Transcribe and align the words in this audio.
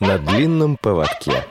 На 0.00 0.16
длинном 0.16 0.76
поводке. 0.76 1.44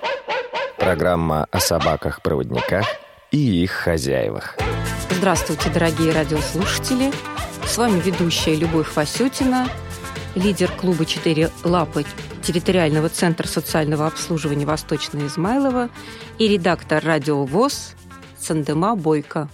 Программа 0.78 1.48
о 1.52 1.60
собаках-проводниках 1.60 2.86
и 3.30 3.64
их 3.64 3.72
хозяевах. 3.72 4.56
Здравствуйте, 5.10 5.70
дорогие 5.70 6.14
радиослушатели. 6.14 7.12
С 7.66 7.78
вами 7.78 8.00
ведущая 8.00 8.56
Любовь 8.56 8.96
Васютина, 8.96 9.68
лидер 10.34 10.72
клуба 10.72 11.06
«Четыре 11.06 11.52
лапы» 11.66 12.06
территориального 12.42 13.10
центра 13.10 13.48
социального 13.48 14.08
обслуживания 14.08 14.66
Восточного 14.66 15.28
Измайлова 15.28 15.90
и 16.40 16.48
редактор 16.48 17.04
радио 17.04 17.44
ВОЗ 17.44 17.96
Сандема 18.40 18.96
Бойко. 18.96 19.50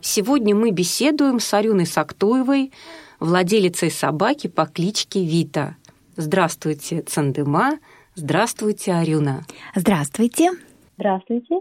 Сегодня 0.00 0.56
мы 0.56 0.72
беседуем 0.72 1.38
с 1.38 1.54
Арюной 1.54 1.86
Сактуевой, 1.86 2.72
владелицей 3.20 3.92
собаки 3.92 4.48
по 4.48 4.66
кличке 4.66 5.24
Вита. 5.24 5.76
Здравствуйте, 6.16 7.02
Цандыма. 7.02 7.78
Здравствуйте, 8.14 8.92
Арюна. 8.92 9.40
Здравствуйте. 9.74 10.50
Здравствуйте. 10.98 11.60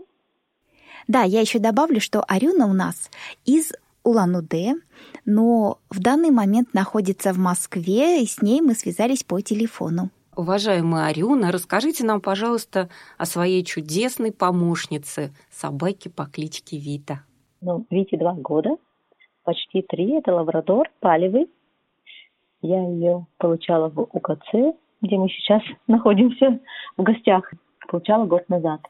Да, 1.08 1.24
я 1.24 1.40
еще 1.40 1.60
добавлю, 1.60 2.02
что 2.02 2.24
Арюна 2.28 2.66
у 2.66 2.74
нас 2.74 3.10
из 3.46 3.72
Улан-Удэ, 4.04 4.74
но 5.26 5.80
в 5.90 6.00
данный 6.02 6.30
момент 6.30 6.74
находится 6.74 7.32
в 7.32 7.38
Москве, 7.38 8.22
и 8.22 8.26
с 8.26 8.42
ней 8.42 8.60
мы 8.60 8.74
связались 8.74 9.24
по 9.24 9.40
телефону. 9.40 10.10
Уважаемая 10.36 11.08
Арюна, 11.08 11.54
расскажите 11.54 12.04
нам, 12.04 12.20
пожалуйста, 12.20 12.90
о 13.18 13.26
своей 13.26 13.64
чудесной 13.64 14.34
помощнице, 14.34 15.34
собаке 15.50 16.10
по 16.10 16.26
кличке 16.26 16.78
Вита. 16.78 17.24
Ну, 17.62 17.86
Вите 17.90 18.18
два 18.18 18.34
года, 18.34 18.72
почти 19.44 19.84
три. 19.84 20.18
Это 20.18 20.34
лабрадор, 20.34 20.90
палевый. 21.00 21.50
Я 22.62 22.82
ее 22.90 23.26
получала 23.38 23.90
в 23.90 24.02
УКЦ, 24.02 24.76
где 25.02 25.18
мы 25.18 25.30
сейчас 25.30 25.62
находимся 25.88 26.60
в 26.98 27.04
гостях. 27.04 27.52
Получала 27.88 28.26
год 28.26 28.48
назад. 28.50 28.82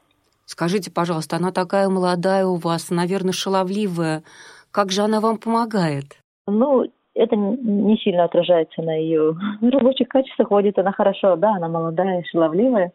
Скажите, 0.44 0.90
пожалуйста, 0.90 1.36
она 1.36 1.50
такая 1.50 1.88
молодая 1.88 2.46
у 2.46 2.56
вас, 2.56 2.90
наверное, 2.90 3.32
шаловливая. 3.32 4.22
Как 4.70 4.90
же 4.90 5.02
она 5.02 5.20
вам 5.20 5.38
помогает? 5.38 6.18
Ну, 6.46 6.86
это 7.14 7.36
не 7.36 7.96
сильно 7.98 8.24
отражается 8.24 8.82
на 8.82 8.94
ее 8.94 9.36
рабочих 9.60 10.08
качествах. 10.08 10.48
Ходит 10.48 10.78
она 10.78 10.92
хорошо, 10.92 11.36
да, 11.36 11.54
она 11.54 11.68
молодая, 11.68 12.22
шаловливая, 12.30 12.92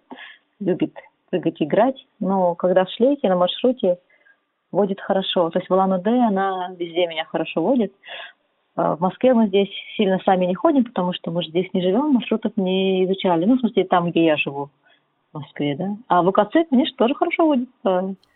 любит 0.59 0.93
прыгать, 1.29 1.61
играть. 1.61 2.05
Но 2.19 2.55
когда 2.55 2.85
в 2.85 2.89
шлейке, 2.91 3.27
на 3.29 3.35
маршруте, 3.35 3.97
водит 4.71 4.99
хорошо. 5.01 5.49
То 5.49 5.59
есть 5.59 5.69
в 5.69 5.73
Улан-Удэ 5.73 6.27
она 6.27 6.69
везде 6.77 7.07
меня 7.07 7.25
хорошо 7.25 7.61
водит. 7.61 7.93
А 8.77 8.95
в 8.95 8.99
Москве 8.99 9.33
мы 9.33 9.47
здесь 9.47 9.69
сильно 9.97 10.19
сами 10.23 10.45
не 10.45 10.53
ходим, 10.53 10.83
потому 10.83 11.11
что 11.11 11.31
мы 11.31 11.41
же 11.41 11.49
здесь 11.49 11.67
не 11.73 11.81
живем, 11.81 12.11
маршрутов 12.11 12.51
не 12.57 13.05
изучали. 13.05 13.45
Ну, 13.45 13.57
в 13.57 13.59
смысле, 13.59 13.85
там, 13.85 14.11
где 14.11 14.23
я 14.23 14.37
живу, 14.37 14.69
в 15.33 15.39
Москве, 15.39 15.75
да. 15.75 15.97
А 16.07 16.21
в 16.21 16.27
УКЦ, 16.27 16.69
конечно, 16.69 16.95
тоже 16.95 17.15
хорошо 17.15 17.47
водит. 17.47 17.69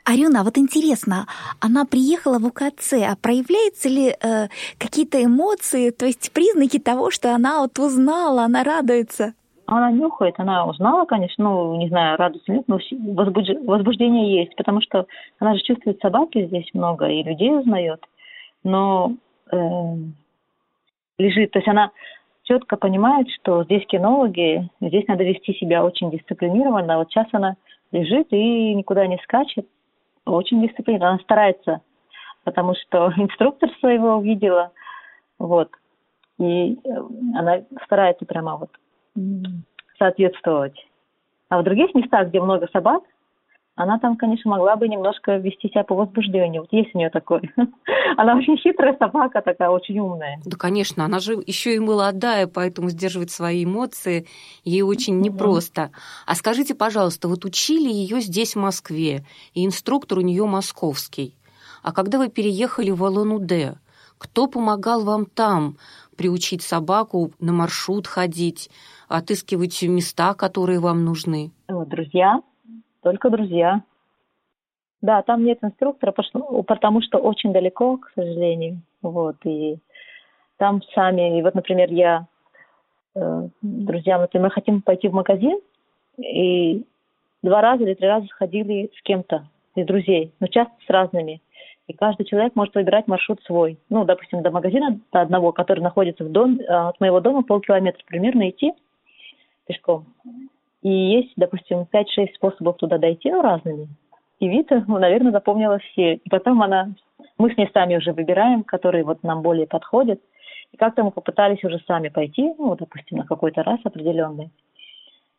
Арюна, 0.03 0.44
вот 0.44 0.58
интересно, 0.58 1.28
она 1.59 1.86
приехала 1.86 2.39
в 2.39 2.45
УКЦ, 2.47 2.94
а 2.94 3.16
проявляются 3.22 3.88
ли 3.88 4.09
э, 4.09 4.47
какие-то 4.80 5.23
эмоции, 5.23 5.92
то 5.92 6.08
есть 6.08 6.34
признаки 6.34 6.80
того, 6.80 7.12
что 7.12 7.36
она 7.36 7.62
вот 7.62 7.78
узнала, 7.78 8.45
она 8.45 8.64
радуется? 8.64 9.34
Она 9.67 9.92
нюхает, 9.92 10.39
она 10.39 10.66
узнала, 10.66 11.06
конечно, 11.06 11.44
ну, 11.44 11.78
не 11.78 11.88
знаю, 11.88 12.17
радуется 12.17 12.52
нет, 12.52 12.64
но 12.67 12.80
возбуж... 13.14 13.45
возбуждение 13.64 14.39
есть, 14.42 14.56
потому 14.56 14.81
что 14.81 15.06
она 15.38 15.53
же 15.53 15.62
чувствует 15.62 16.02
собаки 16.02 16.47
здесь 16.47 16.67
много, 16.73 17.06
и 17.06 17.22
людей 17.22 17.56
узнает, 17.56 18.03
но 18.64 19.14
э, 19.52 19.58
лежит, 21.22 21.52
то 21.52 21.60
есть 21.60 21.68
она 21.68 21.92
четко 22.44 22.78
понимает, 22.78 23.28
что 23.30 23.64
здесь 23.64 23.86
кинологи, 23.88 24.70
здесь 24.82 25.08
надо 25.08 25.24
вести 25.24 25.54
себя 25.54 25.86
очень 25.86 26.12
дисциплинированно. 26.12 26.98
Вот 26.98 27.10
сейчас 27.10 27.28
она 27.32 27.56
лежит 27.92 28.28
и 28.32 28.74
никуда 28.74 29.08
не 29.08 29.18
скачет, 29.20 29.68
очень 30.26 30.66
дисциплинированно. 30.66 31.14
Она 31.14 31.24
старается, 31.24 31.82
потому 32.44 32.76
что 32.76 33.14
инструктор 33.18 33.70
своего 33.80 34.16
увидела, 34.16 34.72
вот, 35.40 35.70
и 36.40 36.74
э, 36.74 36.78
она 37.36 37.62
старается 37.86 38.26
прямо 38.26 38.58
вот 38.58 38.70
соответствовать. 39.98 40.76
А 41.50 41.60
в 41.60 41.64
других 41.64 41.94
местах, 41.94 42.30
где 42.30 42.42
много 42.42 42.68
собак, 42.72 43.04
она 43.81 43.97
там, 43.97 44.16
конечно, 44.16 44.52
могла 44.52 44.75
бы 44.75 44.88
немножко 44.88 45.38
вести 45.38 45.69
себя 45.69 45.84
по 45.84 45.96
возбуждению. 45.96 46.62
Вот 46.62 46.72
есть 46.72 46.94
у 46.94 46.97
нее 47.00 47.09
такой. 47.09 47.42
Она 48.18 48.36
очень 48.36 48.56
хитрая 48.58 48.96
собака, 48.97 49.42
такая 49.42 49.69
очень 49.69 49.97
умная. 50.00 50.40
Да, 50.46 50.56
конечно, 50.58 51.06
она 51.06 51.19
же 51.19 51.34
еще 51.47 51.75
и 51.75 51.80
молодая, 51.80 52.46
поэтому 52.46 52.90
сдерживать 52.90 53.31
свои 53.31 53.64
эмоции 53.64 54.28
ей 54.64 54.81
очень 54.81 55.19
непросто. 55.19 55.92
А 56.28 56.36
скажите, 56.36 56.75
пожалуйста, 56.75 57.28
вот 57.28 57.46
учили 57.46 57.90
ее 57.92 58.19
здесь, 58.19 58.56
в 58.56 58.59
Москве, 58.59 59.24
и 59.53 59.66
инструктор 59.66 60.19
у 60.19 60.22
нее 60.22 60.46
московский. 60.46 61.36
А 61.81 61.92
когда 61.92 62.19
вы 62.19 62.30
переехали 62.30 62.92
в 62.92 63.03
Алан-Удэ, 63.03 63.75
кто 64.18 64.48
помогал 64.48 65.03
вам 65.03 65.25
там 65.25 65.78
приучить 66.16 66.62
собаку 66.62 67.31
на 67.40 67.52
маршрут 67.53 68.06
ходить, 68.06 68.69
отыскивать 69.08 69.81
места, 69.84 70.36
которые 70.36 70.80
вам 70.80 71.03
нужны? 71.03 71.52
Друзья, 71.68 72.42
только 73.01 73.29
друзья. 73.29 73.84
Да, 75.01 75.23
там 75.23 75.44
нет 75.44 75.59
инструктора, 75.63 76.12
потому 76.12 77.01
что 77.01 77.17
очень 77.17 77.53
далеко, 77.53 77.97
к 77.97 78.12
сожалению. 78.13 78.81
Вот, 79.01 79.38
и 79.45 79.78
там 80.57 80.81
сами, 80.94 81.39
и 81.39 81.41
вот, 81.41 81.56
например, 81.56 81.91
я 81.91 82.28
э, 83.16 83.47
друзьям, 83.63 84.28
мы 84.31 84.50
хотим 84.51 84.81
пойти 84.84 85.07
в 85.07 85.13
магазин, 85.13 85.59
и 86.17 86.85
два 87.41 87.62
раза 87.62 87.84
или 87.84 87.95
три 87.95 88.07
раза 88.07 88.28
сходили 88.28 88.91
с 88.95 89.01
кем-то 89.01 89.47
из 89.75 89.88
друзей, 89.88 90.33
но 90.39 90.47
часто 90.47 90.73
с 90.85 90.89
разными. 90.89 91.41
И 91.88 91.94
каждый 91.94 92.25
человек 92.25 92.56
может 92.56 92.75
выбирать 92.75 93.07
маршрут 93.07 93.41
свой. 93.44 93.79
Ну, 93.89 94.06
допустим, 94.06 94.44
до 94.44 94.51
магазина 94.51 95.00
до 95.12 95.22
одного, 95.22 95.51
который 95.51 95.79
находится 95.79 96.23
в 96.23 96.31
дом, 96.31 96.59
э, 96.59 96.63
от 96.63 97.00
моего 97.00 97.19
дома 97.22 97.41
полкилометра 97.41 98.03
примерно 98.06 98.50
идти 98.50 98.73
пешком. 99.66 100.06
И 100.81 100.90
есть, 100.90 101.34
допустим, 101.36 101.88
5-6 101.92 102.34
способов 102.36 102.78
туда 102.78 102.97
дойти, 102.97 103.31
ну, 103.31 103.42
разными. 103.42 103.88
И 104.40 104.47
Вита, 104.47 104.84
ну, 104.88 104.97
наверное, 104.97 105.31
запомнила 105.31 105.78
все. 105.80 106.16
И 106.16 106.30
потом 106.30 106.62
она, 106.64 106.90
мы 107.38 107.53
с 107.53 107.58
ней 107.58 107.69
сами 107.74 107.97
уже 107.97 108.12
выбираем, 108.14 108.64
которые 108.64 109.03
вот 109.03 109.22
нам 109.24 109.44
более 109.44 109.68
подходят. 109.68 110.19
И 110.72 110.78
как-то 110.78 111.03
мы 111.03 111.12
попытались 111.12 111.64
уже 111.64 111.80
сами 111.86 112.09
пойти, 112.09 112.53
ну, 112.58 112.75
допустим, 112.75 113.19
на 113.19 113.25
какой-то 113.25 113.62
раз 113.62 113.80
определенный. 113.84 114.50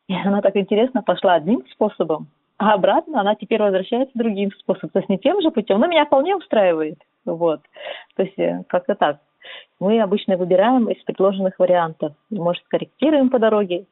И 0.09 0.15
она 0.15 0.41
так 0.41 0.57
интересно 0.57 1.03
пошла 1.03 1.35
одним 1.35 1.65
способом, 1.73 2.29
а 2.59 2.75
обратно 2.75 3.21
она 3.21 3.35
теперь 3.35 3.61
возвращается 3.61 4.17
другим 4.17 4.53
способом. 4.53 4.91
То 4.91 4.99
есть 5.01 5.09
не 5.09 5.19
тем 5.19 5.41
же 5.41 5.51
путем, 5.51 5.81
но 5.81 5.87
меня 5.87 6.05
вполне 6.05 6.37
устраивает. 6.37 6.99
Вот. 7.25 7.61
То 8.17 8.23
есть 8.23 8.39
э, 8.39 8.63
как-то 8.69 8.95
так. 8.95 9.19
Мы 9.81 10.01
обычно 10.01 10.37
выбираем 10.37 10.89
из 10.89 11.03
предложенных 11.03 11.59
вариантов. 11.59 12.13
Может, 12.31 12.63
корректируем 12.69 13.31
по 13.31 13.39
дороге, 13.39 13.87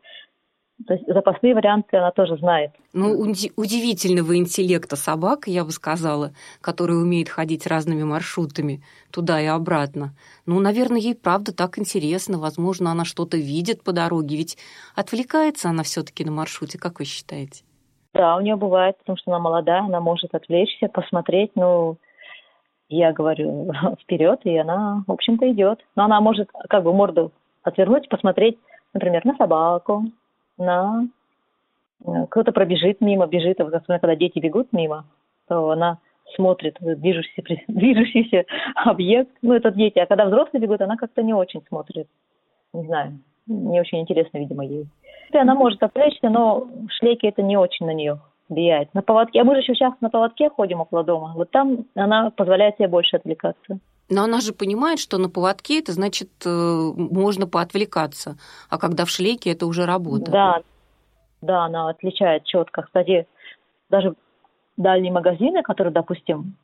то 0.87 0.95
есть 0.95 1.07
запасные 1.07 1.55
варианты 1.55 1.97
она 1.97 2.11
тоже 2.11 2.37
знает. 2.39 2.73
Ну, 2.93 3.13
удивительного 3.57 4.37
интеллекта 4.37 4.97
собака, 4.97 5.51
я 5.51 5.65
бы 5.65 5.71
сказала, 5.71 6.33
которая 6.61 6.97
умеет 6.99 7.29
ходить 7.29 7.67
разными 7.67 8.03
маршрутами 8.03 8.83
туда 9.13 9.41
и 9.41 9.47
обратно. 9.47 10.15
Ну, 10.47 10.61
наверное, 10.61 10.99
ей 11.01 11.15
правда 11.15 11.55
так 11.55 11.79
интересно. 11.79 12.39
Возможно, 12.39 12.91
она 12.91 13.05
что-то 13.05 13.37
видит 13.37 13.85
по 13.85 13.93
дороге. 13.93 14.37
Ведь 14.37 14.59
отвлекается 14.95 15.69
она 15.69 15.83
все-таки 15.83 16.25
на 16.25 16.33
маршруте, 16.33 16.79
как 16.79 16.99
вы 16.99 17.05
считаете? 17.05 17.65
Да, 18.15 18.37
у 18.37 18.41
нее 18.41 18.57
бывает, 18.57 18.99
потому 18.99 19.17
что 19.19 19.31
она 19.31 19.39
молодая, 19.39 19.83
она 19.83 20.01
может 20.01 20.35
отвлечься, 20.35 20.89
посмотреть, 20.89 21.53
ну, 21.55 21.97
я 22.89 23.13
говорю 23.13 23.71
вперед, 24.03 24.41
и 24.45 24.57
она, 24.57 25.05
в 25.07 25.13
общем-то, 25.13 25.51
идет. 25.53 25.81
Но 25.95 26.05
она 26.05 26.21
может 26.21 26.49
как 26.69 26.83
бы 26.83 26.93
морду 26.93 27.33
отвернуть, 27.63 28.09
посмотреть, 28.09 28.59
например, 28.95 29.25
на 29.25 29.37
собаку, 29.37 30.05
на 30.61 31.09
э, 32.05 32.27
кто-то 32.31 32.53
пробежит 32.53 33.01
мимо, 33.01 33.27
бежит, 33.27 33.61
а 33.61 33.65
особенно 33.65 33.99
когда 33.99 34.15
дети 34.15 34.39
бегут 34.39 34.73
мимо, 34.73 35.05
то 35.49 35.71
она 35.71 35.99
смотрит 36.37 36.77
движущийся, 36.81 37.43
движущийся 37.69 38.45
объект. 38.77 39.31
Ну, 39.43 39.55
это 39.55 39.71
дети. 39.71 39.99
А 39.99 40.07
когда 40.07 40.27
взрослые 40.27 40.63
бегут, 40.63 40.81
она 40.81 40.97
как-то 40.97 41.23
не 41.23 41.35
очень 41.35 41.63
смотрит. 41.69 42.07
Не 42.73 42.85
знаю. 42.85 43.19
Не 43.47 43.81
очень 43.81 44.01
интересно, 44.01 44.39
видимо, 44.39 44.65
ей. 44.65 44.87
И 45.33 45.37
она 45.37 45.55
может 45.55 45.83
отвлечься, 45.83 46.29
но 46.29 46.69
шлейки 46.89 47.27
это 47.27 47.43
не 47.43 47.57
очень 47.57 47.87
на 47.87 47.95
нее 47.95 48.21
влияет. 48.49 48.93
На 48.95 49.03
поводке, 49.03 49.41
а 49.41 49.45
мы 49.45 49.55
же 49.55 49.61
еще 49.61 49.75
сейчас 49.75 49.95
на 50.01 50.11
поводке 50.11 50.51
ходим 50.51 50.81
около 50.81 51.05
дома. 51.05 51.33
Вот 51.35 51.51
там 51.51 51.87
она 51.95 52.31
позволяет 52.31 52.77
себе 52.77 52.89
больше 52.89 53.17
отвлекаться. 53.17 53.79
Но 54.11 54.25
она 54.25 54.41
же 54.41 54.53
понимает, 54.53 54.99
что 54.99 55.19
на 55.19 55.31
поводке 55.31 55.79
это 55.79 55.93
значит 55.93 56.29
э, 56.45 56.49
можно 56.51 57.47
поотвлекаться, 57.47 58.37
а 58.69 58.79
когда 58.79 59.05
в 59.05 59.11
шлейке 59.11 59.53
это 59.53 59.67
уже 59.67 59.87
работа. 59.87 60.31
Да, 60.31 60.63
да, 61.41 61.65
она 61.65 61.89
отличает 61.89 62.45
четко. 62.45 62.83
Кстати, 62.83 63.27
даже 63.89 64.15
дальние 64.77 65.13
магазины, 65.13 65.63
которые, 65.63 65.93
допустим, 65.93 66.57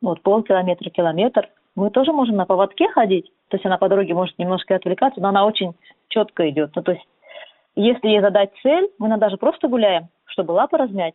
вот 0.00 0.22
полкилометра, 0.22 0.90
километр, 0.90 1.48
мы 1.76 1.90
тоже 1.90 2.12
можем 2.12 2.36
на 2.36 2.46
поводке 2.46 2.88
ходить. 2.88 3.30
То 3.48 3.56
есть 3.56 3.64
она 3.64 3.78
по 3.78 3.88
дороге 3.88 4.14
может 4.14 4.36
немножко 4.38 4.74
отвлекаться, 4.74 5.20
но 5.20 5.28
она 5.28 5.46
очень 5.46 5.74
четко 6.08 6.50
идет. 6.50 6.72
Ну, 6.74 6.82
то 6.82 6.92
есть 6.92 7.06
если 7.76 8.08
ей 8.08 8.20
задать 8.20 8.50
цель, 8.60 8.90
мы 8.98 9.16
даже 9.18 9.36
просто 9.36 9.68
гуляем, 9.68 10.08
чтобы 10.26 10.50
лапы 10.50 10.76
размять. 10.76 11.14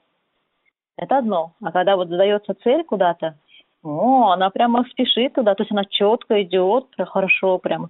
Это 0.96 1.18
одно. 1.18 1.52
А 1.62 1.74
когда 1.74 1.98
вот 1.98 2.08
задается 2.08 2.56
цель 2.64 2.86
куда-то, 2.86 3.38
о, 3.84 4.32
она 4.32 4.50
прямо 4.50 4.86
спешит 4.90 5.34
туда, 5.34 5.56
то 5.56 5.64
есть 5.64 5.72
она 5.72 5.84
четко 5.86 6.42
идет, 6.42 6.86
хорошо 6.98 7.58
прямо. 7.58 7.90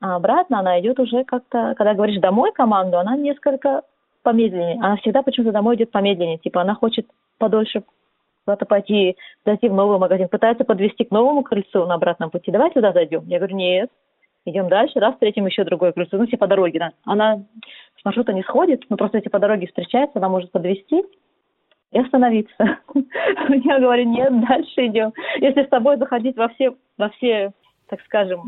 А 0.00 0.16
обратно 0.16 0.58
она 0.58 0.80
идет 0.80 0.98
уже 0.98 1.24
как-то, 1.24 1.74
когда 1.76 1.94
говоришь 1.94 2.20
домой 2.20 2.52
команду, 2.52 2.98
она 2.98 3.16
несколько 3.16 3.82
помедленнее. 4.22 4.78
Она 4.80 4.96
всегда 4.96 5.22
почему-то 5.22 5.52
домой 5.52 5.76
идет 5.76 5.92
помедленнее. 5.92 6.38
Типа 6.38 6.60
она 6.60 6.74
хочет 6.74 7.06
подольше 7.38 7.84
куда-то 8.44 8.66
пойти, 8.66 9.16
зайти 9.46 9.68
в 9.68 9.74
новый 9.74 9.98
магазин, 9.98 10.28
пытается 10.28 10.64
подвести 10.64 11.04
к 11.04 11.12
новому 11.12 11.44
крыльцу 11.44 11.86
на 11.86 11.94
обратном 11.94 12.30
пути. 12.30 12.50
Давай 12.50 12.72
туда 12.72 12.92
зайдем. 12.92 13.24
Я 13.26 13.38
говорю, 13.38 13.54
нет, 13.54 13.90
идем 14.44 14.68
дальше, 14.68 14.98
раз 14.98 15.14
встретим 15.14 15.46
еще 15.46 15.62
другое 15.62 15.92
крыльцо. 15.92 16.16
Ну, 16.16 16.26
все 16.26 16.36
по 16.36 16.48
дороге, 16.48 16.80
да. 16.80 16.90
Она 17.04 17.44
с 18.00 18.04
маршрута 18.04 18.32
не 18.32 18.42
сходит, 18.42 18.82
но 18.88 18.96
просто 18.96 19.18
эти 19.18 19.28
по 19.28 19.38
дороге 19.38 19.68
встречается, 19.68 20.18
она 20.18 20.28
может 20.28 20.50
подвести 20.50 21.04
и 21.92 21.98
остановиться. 21.98 22.54
Я 23.48 23.78
говорю, 23.80 24.04
нет, 24.04 24.32
дальше 24.48 24.86
идем. 24.86 25.12
Если 25.40 25.64
с 25.64 25.68
тобой 25.68 25.98
заходить 25.98 26.36
во 26.36 26.48
все, 26.48 26.74
во 26.98 27.10
все, 27.10 27.52
так 27.88 28.00
скажем, 28.06 28.40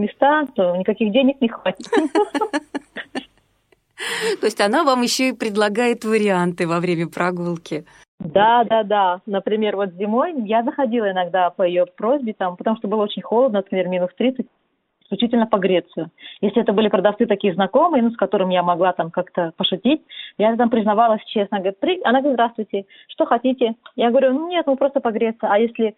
места, 0.00 0.44
то 0.54 0.76
никаких 0.76 1.12
денег 1.12 1.40
не 1.40 1.48
хватит. 1.48 1.86
То 4.40 4.46
есть 4.46 4.60
она 4.60 4.84
вам 4.84 5.02
еще 5.02 5.30
и 5.30 5.32
предлагает 5.32 6.04
варианты 6.04 6.68
во 6.68 6.80
время 6.80 7.08
прогулки. 7.08 7.86
Да, 8.18 8.64
да, 8.64 8.82
да. 8.82 9.20
Например, 9.26 9.76
вот 9.76 9.94
зимой 9.94 10.34
я 10.44 10.62
заходила 10.62 11.10
иногда 11.10 11.50
по 11.50 11.62
ее 11.62 11.86
просьбе, 11.86 12.34
там, 12.34 12.56
потому 12.56 12.76
что 12.76 12.88
было 12.88 13.02
очень 13.02 13.22
холодно, 13.22 13.58
например, 13.58 13.88
минус 13.88 14.10
30, 14.16 14.46
исключительно 15.06 15.46
погреться. 15.46 16.10
Если 16.40 16.60
это 16.60 16.72
были 16.72 16.88
продавцы 16.88 17.26
такие 17.26 17.54
знакомые, 17.54 18.02
ну, 18.02 18.10
с 18.10 18.16
которыми 18.16 18.54
я 18.54 18.62
могла 18.62 18.92
там 18.92 19.10
как-то 19.10 19.52
пошутить, 19.56 20.02
я 20.38 20.54
там 20.56 20.68
признавалась 20.70 21.24
честно. 21.26 21.58
Говорит, 21.58 21.80
При... 21.80 22.00
Она 22.02 22.20
говорит, 22.20 22.36
здравствуйте, 22.36 22.86
что 23.08 23.24
хотите? 23.26 23.74
Я 23.94 24.10
говорю, 24.10 24.32
ну, 24.32 24.48
нет, 24.48 24.66
ну, 24.66 24.76
просто 24.76 25.00
погреться. 25.00 25.48
А 25.48 25.58
если, 25.58 25.94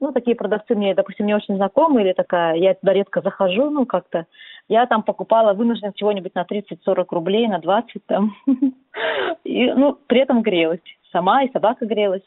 ну, 0.00 0.12
такие 0.12 0.36
продавцы 0.36 0.74
мне, 0.74 0.94
допустим, 0.94 1.26
не 1.26 1.34
очень 1.34 1.56
знакомые 1.56 2.06
или 2.06 2.12
такая, 2.12 2.56
я 2.56 2.74
туда 2.74 2.92
редко 2.92 3.20
захожу, 3.20 3.70
ну, 3.70 3.84
как-то, 3.84 4.26
я 4.68 4.86
там 4.86 5.02
покупала 5.02 5.52
вынужден 5.52 5.92
чего-нибудь 5.94 6.34
на 6.34 6.44
30-40 6.44 7.06
рублей, 7.10 7.48
на 7.48 7.58
20 7.58 8.06
там. 8.06 8.34
И, 9.44 9.72
ну, 9.72 9.98
при 10.06 10.20
этом 10.20 10.42
грелась. 10.42 10.80
Сама 11.10 11.42
и 11.42 11.52
собака 11.52 11.84
грелась. 11.84 12.22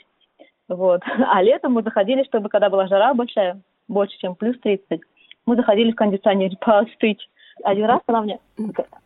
Вот. 0.67 1.01
А 1.05 1.41
летом 1.41 1.73
мы 1.73 1.81
заходили, 1.81 2.23
чтобы, 2.23 2.49
когда 2.49 2.69
была 2.69 2.87
жара 2.87 3.13
большая, 3.13 3.61
больше, 3.87 4.17
чем 4.19 4.35
плюс 4.35 4.59
30, 4.59 5.01
мы 5.45 5.55
заходили 5.55 5.91
в 5.91 5.95
кондиционер 5.95 6.55
поостыть. 6.59 7.29
Один 7.63 7.85
раз, 7.85 8.01
когда 8.05 8.21
мне, 8.21 8.39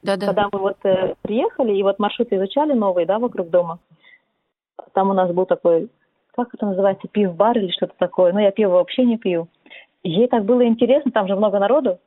да, 0.02 0.18
да. 0.18 0.26
когда 0.26 0.50
мы 0.52 0.60
вот 0.60 0.78
э, 0.84 1.14
приехали 1.22 1.76
и 1.76 1.84
вот 1.84 2.00
маршруты 2.00 2.36
изучали 2.36 2.74
новые, 2.74 3.06
да, 3.06 3.20
вокруг 3.20 3.50
дома, 3.50 3.78
там 4.94 5.12
у 5.12 5.14
нас 5.14 5.32
был 5.32 5.46
такой, 5.46 5.90
как 6.36 6.54
это 6.54 6.66
называется, 6.66 7.08
пив-бар 7.08 7.58
или 7.58 7.72
что-то 7.72 7.94
такое. 7.98 8.34
Но 8.34 8.40
я 8.40 8.52
пиво 8.52 8.72
вообще 8.72 9.06
не 9.06 9.18
пью. 9.18 9.48
Ей 10.04 10.28
так 10.28 10.46
было 10.46 10.66
интересно, 10.66 11.12
там 11.12 11.28
же 11.28 11.36
много 11.36 11.60
народу. 11.60 12.00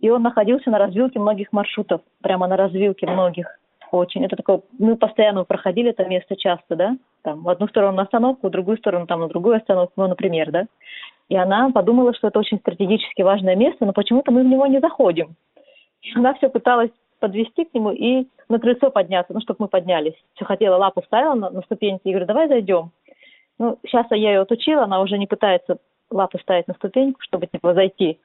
И 0.00 0.10
он 0.10 0.22
находился 0.22 0.70
на 0.70 0.78
развилке 0.78 1.18
многих 1.18 1.52
маршрутов, 1.52 2.02
прямо 2.22 2.46
на 2.46 2.56
развилке 2.56 3.06
многих 3.06 3.58
очень. 3.90 4.24
Это 4.24 4.36
такое, 4.36 4.62
мы 4.78 4.96
постоянно 4.96 5.44
проходили 5.44 5.90
это 5.90 6.04
место 6.04 6.36
часто, 6.36 6.76
да, 6.76 6.96
там 7.22 7.42
в 7.42 7.48
одну 7.48 7.66
сторону 7.68 7.96
на 7.96 8.02
остановку, 8.04 8.48
в 8.48 8.50
другую 8.50 8.78
сторону 8.78 9.06
там 9.06 9.20
на 9.20 9.28
другую 9.28 9.56
остановку, 9.56 9.94
ну, 9.96 10.08
например, 10.08 10.50
да. 10.50 10.66
И 11.30 11.36
она 11.36 11.70
подумала, 11.70 12.12
что 12.12 12.26
это 12.26 12.40
очень 12.40 12.58
стратегически 12.58 13.22
важное 13.22 13.54
место, 13.54 13.86
но 13.86 13.92
почему-то 13.92 14.32
мы 14.32 14.42
в 14.42 14.46
него 14.46 14.66
не 14.66 14.80
заходим. 14.80 15.36
И 16.02 16.12
она 16.16 16.34
все 16.34 16.48
пыталась 16.48 16.90
подвести 17.20 17.66
к 17.66 17.72
нему 17.72 17.92
и 17.92 18.26
на 18.48 18.58
крыльцо 18.58 18.90
подняться, 18.90 19.32
ну, 19.32 19.40
чтобы 19.40 19.58
мы 19.60 19.68
поднялись. 19.68 20.14
Все 20.34 20.44
хотела, 20.44 20.76
лапу 20.76 21.02
ставила 21.06 21.34
на, 21.34 21.50
на 21.50 21.62
ступеньки 21.62 22.02
и 22.04 22.10
говорю, 22.10 22.26
давай 22.26 22.48
зайдем. 22.48 22.90
Ну, 23.58 23.78
сейчас 23.86 24.06
я 24.10 24.32
ее 24.32 24.40
отучила, 24.40 24.84
она 24.84 25.00
уже 25.00 25.18
не 25.18 25.28
пытается 25.28 25.78
лапу 26.10 26.38
ставить 26.40 26.66
на 26.66 26.74
ступеньку, 26.74 27.20
чтобы 27.22 27.46
типа 27.46 27.74
зайти. 27.74 28.18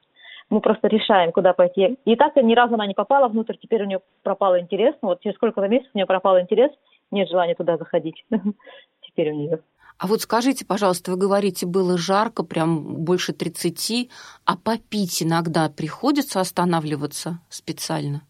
Мы 0.50 0.60
просто 0.60 0.88
решаем, 0.88 1.30
куда 1.30 1.52
пойти. 1.52 1.98
И 2.04 2.16
так 2.16 2.34
ни 2.34 2.54
разу 2.54 2.74
она 2.74 2.88
не 2.88 2.94
попала 2.94 3.28
внутрь, 3.28 3.54
теперь 3.60 3.82
у 3.82 3.86
нее 3.86 4.00
пропал 4.24 4.58
интерес. 4.58 4.96
Ну, 5.00 5.08
вот 5.10 5.20
через 5.20 5.36
сколько-то 5.36 5.68
месяцев 5.68 5.92
у 5.94 5.98
нее 5.98 6.06
пропал 6.06 6.40
интерес, 6.40 6.72
нет 7.12 7.28
желания 7.28 7.54
туда 7.54 7.76
заходить. 7.76 8.24
Теперь 9.02 9.30
у 9.30 9.34
нее. 9.34 9.60
А 9.98 10.06
вот 10.06 10.20
скажите, 10.20 10.66
пожалуйста, 10.66 11.10
вы 11.12 11.16
говорите, 11.16 11.66
было 11.66 11.96
жарко, 11.96 12.44
прям 12.44 13.04
больше 13.04 13.32
30, 13.32 14.10
а 14.44 14.56
попить 14.56 15.22
иногда 15.22 15.70
приходится 15.70 16.40
останавливаться 16.40 17.38
специально? 17.48 18.22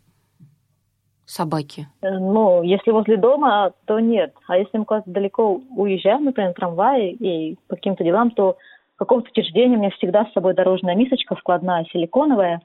Собаки? 1.25 1.89
Э, 2.03 2.11
ну, 2.19 2.63
если 2.63 2.93
возле 2.93 3.17
дома, 3.17 3.73
то 3.87 3.99
нет. 3.99 4.33
А 4.47 4.57
если 4.57 4.79
мы 4.79 4.85
куда-то 4.85 5.11
далеко 5.11 5.61
уезжаем, 5.77 6.25
например, 6.25 6.53
в 6.53 6.55
трамвае 6.55 7.13
и 7.15 7.59
по 7.67 7.75
каким-то 7.75 8.05
делам, 8.05 8.31
то 8.31 8.57
в 8.95 8.99
каком-то 9.01 9.29
учреждении 9.29 9.75
у 9.75 9.81
меня 9.81 9.91
всегда 9.91 10.27
с 10.27 10.33
собой 10.33 10.55
дорожная 10.55 10.95
мисочка 10.95 11.35
складная, 11.35 11.85
силиконовая. 11.93 12.61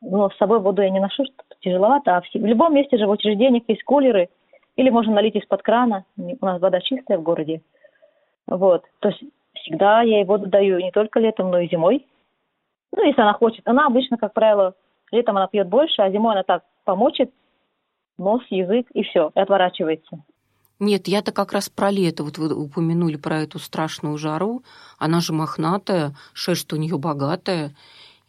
Но 0.00 0.30
с 0.30 0.36
собой 0.38 0.60
воду 0.60 0.80
я 0.80 0.88
не 0.88 1.00
ношу, 1.00 1.24
что 1.26 1.34
тяжеловато. 1.60 2.16
А 2.16 2.22
в, 2.22 2.24
в 2.32 2.46
любом 2.46 2.74
месте 2.74 2.96
же 2.96 3.06
в 3.06 3.10
учреждениях 3.10 3.64
есть 3.68 3.84
кулеры. 3.84 4.30
Или 4.76 4.88
можно 4.88 5.12
налить 5.12 5.36
из-под 5.36 5.60
крана. 5.60 6.06
У 6.16 6.46
нас 6.46 6.62
вода 6.62 6.80
чистая 6.80 7.18
в 7.18 7.22
городе. 7.22 7.60
Вот. 8.46 8.84
То 9.00 9.08
есть 9.08 9.22
всегда 9.54 10.02
я 10.02 10.18
ей 10.18 10.24
воду 10.24 10.46
даю 10.46 10.78
не 10.78 10.90
только 10.90 11.20
летом, 11.20 11.50
но 11.50 11.60
и 11.60 11.68
зимой. 11.68 12.06
Ну, 12.94 13.04
если 13.04 13.20
она 13.20 13.32
хочет. 13.32 13.66
Она 13.66 13.86
обычно, 13.86 14.18
как 14.18 14.34
правило, 14.34 14.74
летом 15.10 15.36
она 15.36 15.46
пьет 15.46 15.68
больше, 15.68 16.02
а 16.02 16.10
зимой 16.10 16.32
она 16.32 16.42
так 16.42 16.64
помочит, 16.84 17.32
нос, 18.18 18.42
язык 18.50 18.86
и 18.92 19.02
все, 19.02 19.30
и 19.34 19.40
отворачивается. 19.40 20.22
Нет, 20.78 21.06
я-то 21.06 21.32
как 21.32 21.52
раз 21.52 21.68
про 21.68 21.90
лето. 21.90 22.24
Вот 22.24 22.38
вы 22.38 22.52
упомянули 22.54 23.16
про 23.16 23.42
эту 23.42 23.58
страшную 23.60 24.18
жару. 24.18 24.62
Она 24.98 25.20
же 25.20 25.32
мохнатая, 25.32 26.10
шерсть 26.34 26.72
у 26.72 26.76
нее 26.76 26.98
богатая. 26.98 27.70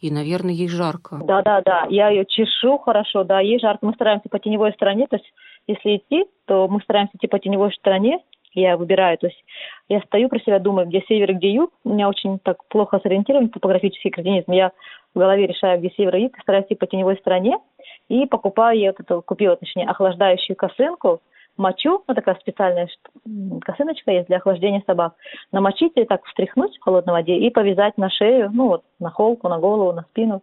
И, 0.00 0.10
наверное, 0.10 0.52
ей 0.52 0.68
жарко. 0.68 1.18
Да, 1.24 1.42
да, 1.42 1.62
да. 1.62 1.86
Я 1.88 2.10
ее 2.10 2.24
чешу 2.26 2.78
хорошо, 2.78 3.24
да, 3.24 3.40
ей 3.40 3.58
жарко. 3.58 3.86
Мы 3.86 3.94
стараемся 3.94 4.28
по 4.28 4.38
теневой 4.38 4.72
стороне, 4.72 5.06
то 5.08 5.16
есть 5.16 5.26
если 5.66 5.96
идти, 5.96 6.26
то 6.44 6.68
мы 6.68 6.80
стараемся 6.82 7.16
идти 7.16 7.26
по 7.26 7.38
теневой 7.38 7.72
стороне, 7.72 8.18
я 8.54 8.76
выбираю. 8.76 9.18
То 9.18 9.26
есть 9.26 9.44
я 9.88 10.00
стою 10.02 10.28
про 10.28 10.38
себя, 10.38 10.58
думаю, 10.58 10.86
где 10.86 11.02
север 11.08 11.34
где 11.34 11.50
юг. 11.50 11.72
У 11.84 11.90
меня 11.90 12.08
очень 12.08 12.38
так 12.38 12.66
плохо 12.68 13.00
сориентирован 13.02 13.48
топографический 13.48 14.10
кретинизм. 14.10 14.52
Я 14.52 14.72
в 15.14 15.18
голове 15.18 15.46
решаю, 15.46 15.78
где 15.78 15.90
север 15.90 16.16
и 16.16 16.22
юг, 16.22 16.38
стараюсь 16.40 16.66
идти 16.66 16.74
по 16.74 16.86
теневой 16.86 17.16
стороне. 17.16 17.58
И 18.08 18.26
покупаю 18.26 18.78
я 18.78 18.90
вот 18.90 19.00
эту, 19.00 19.22
купила, 19.22 19.56
точнее, 19.56 19.86
охлаждающую 19.86 20.56
косынку, 20.56 21.20
мочу, 21.56 22.02
вот 22.06 22.14
такая 22.14 22.36
специальная 22.36 22.88
косыночка 23.62 24.10
есть 24.10 24.26
для 24.26 24.38
охлаждения 24.38 24.82
собак, 24.86 25.14
намочить 25.52 25.92
и 25.96 26.04
так 26.04 26.24
встряхнуть 26.24 26.76
в 26.76 26.82
холодной 26.82 27.12
воде 27.12 27.36
и 27.36 27.50
повязать 27.50 27.96
на 27.96 28.10
шею, 28.10 28.50
ну 28.52 28.68
вот 28.68 28.84
на 28.98 29.10
холку, 29.10 29.48
на 29.48 29.58
голову, 29.58 29.92
на 29.92 30.02
спину. 30.02 30.42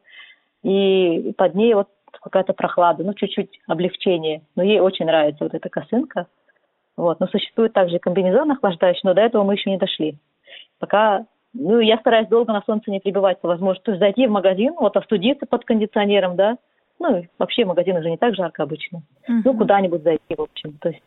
И 0.63 1.33
под 1.37 1.55
ней 1.55 1.73
вот 1.73 1.87
какая-то 2.21 2.53
прохлада, 2.53 3.03
ну 3.03 3.13
чуть-чуть 3.13 3.59
облегчение. 3.67 4.43
Но 4.55 4.63
ей 4.63 4.79
очень 4.79 5.05
нравится 5.05 5.43
вот 5.43 5.53
эта 5.53 5.69
косынка. 5.69 6.27
Вот. 6.97 7.19
Но 7.19 7.27
существует 7.27 7.73
также 7.73 7.99
комбинезон 7.99 8.51
охлаждающий, 8.51 9.01
но 9.03 9.13
до 9.13 9.21
этого 9.21 9.43
мы 9.43 9.53
еще 9.53 9.69
не 9.69 9.77
дошли. 9.77 10.15
Пока, 10.79 11.25
ну, 11.53 11.79
я 11.79 11.97
стараюсь 11.97 12.27
долго 12.27 12.53
на 12.53 12.61
солнце 12.65 12.91
не 12.91 12.99
пребывать 12.99 13.39
по 13.39 13.47
возможности. 13.47 13.85
То 13.85 13.91
есть 13.91 14.01
зайти 14.01 14.27
в 14.27 14.31
магазин, 14.31 14.73
вот 14.79 14.97
остудиться 14.97 15.45
под 15.45 15.65
кондиционером, 15.65 16.35
да, 16.35 16.57
ну, 16.99 17.25
вообще 17.39 17.65
магазин 17.65 17.97
уже 17.97 18.11
не 18.11 18.17
так 18.17 18.35
жарко 18.35 18.63
обычно. 18.63 18.99
Uh-huh. 19.27 19.41
Ну, 19.43 19.57
куда-нибудь 19.57 20.03
зайти, 20.03 20.35
в 20.37 20.41
общем. 20.41 20.77
То 20.79 20.89
есть 20.89 21.01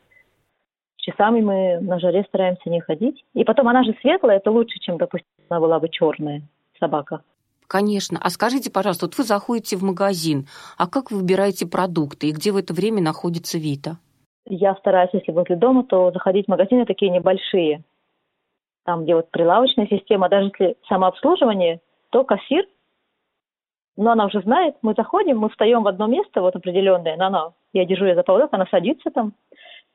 часами 0.97 1.41
мы 1.41 1.81
на 1.81 2.01
жаре 2.01 2.25
стараемся 2.27 2.69
не 2.69 2.81
ходить. 2.81 3.25
И 3.35 3.45
потом 3.45 3.69
она 3.69 3.85
же 3.85 3.95
светлая, 4.01 4.39
это 4.39 4.51
лучше, 4.51 4.79
чем, 4.81 4.99
допустим, 4.99 5.29
она 5.49 5.61
была 5.61 5.79
бы 5.79 5.89
черная 5.89 6.43
собака. 6.81 7.23
Конечно. 7.67 8.19
А 8.21 8.31
скажите, 8.31 8.71
пожалуйста, 8.71 9.07
вот 9.07 9.17
вы 9.17 9.25
заходите 9.25 9.77
в 9.77 9.83
магазин, 9.83 10.47
а 10.77 10.89
как 10.89 11.11
вы 11.11 11.19
выбираете 11.19 11.67
продукты 11.67 12.29
и 12.29 12.33
где 12.33 12.53
в 12.53 12.57
это 12.57 12.75
время 12.75 13.01
находится 13.01 13.59
Вита? 13.59 13.99
Я 14.47 14.75
стараюсь, 14.77 15.11
если 15.13 15.33
возле 15.33 15.57
дома, 15.57 15.85
то 15.85 16.11
заходить 16.11 16.47
в 16.47 16.51
магазины 16.51 16.85
такие 16.85 17.11
небольшие. 17.11 17.83
Там, 18.85 19.05
где 19.05 19.15
вот 19.15 19.31
прилавочная 19.31 19.87
система, 19.87 20.29
даже 20.29 20.47
если 20.49 20.77
самообслуживание, 20.89 21.81
то 22.11 22.25
кассир, 22.25 22.67
но 23.97 24.11
она 24.11 24.27
уже 24.27 24.43
знает, 24.43 24.77
мы 24.83 24.95
заходим, 24.95 25.39
мы 25.39 25.49
встаем 25.49 25.83
в 25.83 25.89
одно 25.89 26.07
место, 26.07 26.43
вот 26.43 26.57
определенное, 26.57 27.17
но 27.17 27.27
она, 27.27 27.53
я 27.73 27.87
держу 27.87 28.05
ее 28.05 28.15
за 28.15 28.23
поводок, 28.23 28.53
она 28.53 28.67
садится 28.67 29.11
там, 29.11 29.33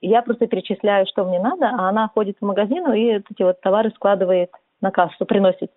я 0.02 0.22
просто 0.22 0.48
перечисляю, 0.48 1.06
что 1.08 1.26
мне 1.26 1.40
надо, 1.40 1.68
а 1.68 1.90
она 1.90 2.08
ходит 2.08 2.38
в 2.40 2.46
магазин 2.46 2.92
и 2.94 3.18
эти 3.18 3.44
вот 3.44 3.60
товары 3.62 3.92
складывает 3.92 4.50
на 4.82 4.92
кассу, 4.92 5.26
приносит. 5.26 5.72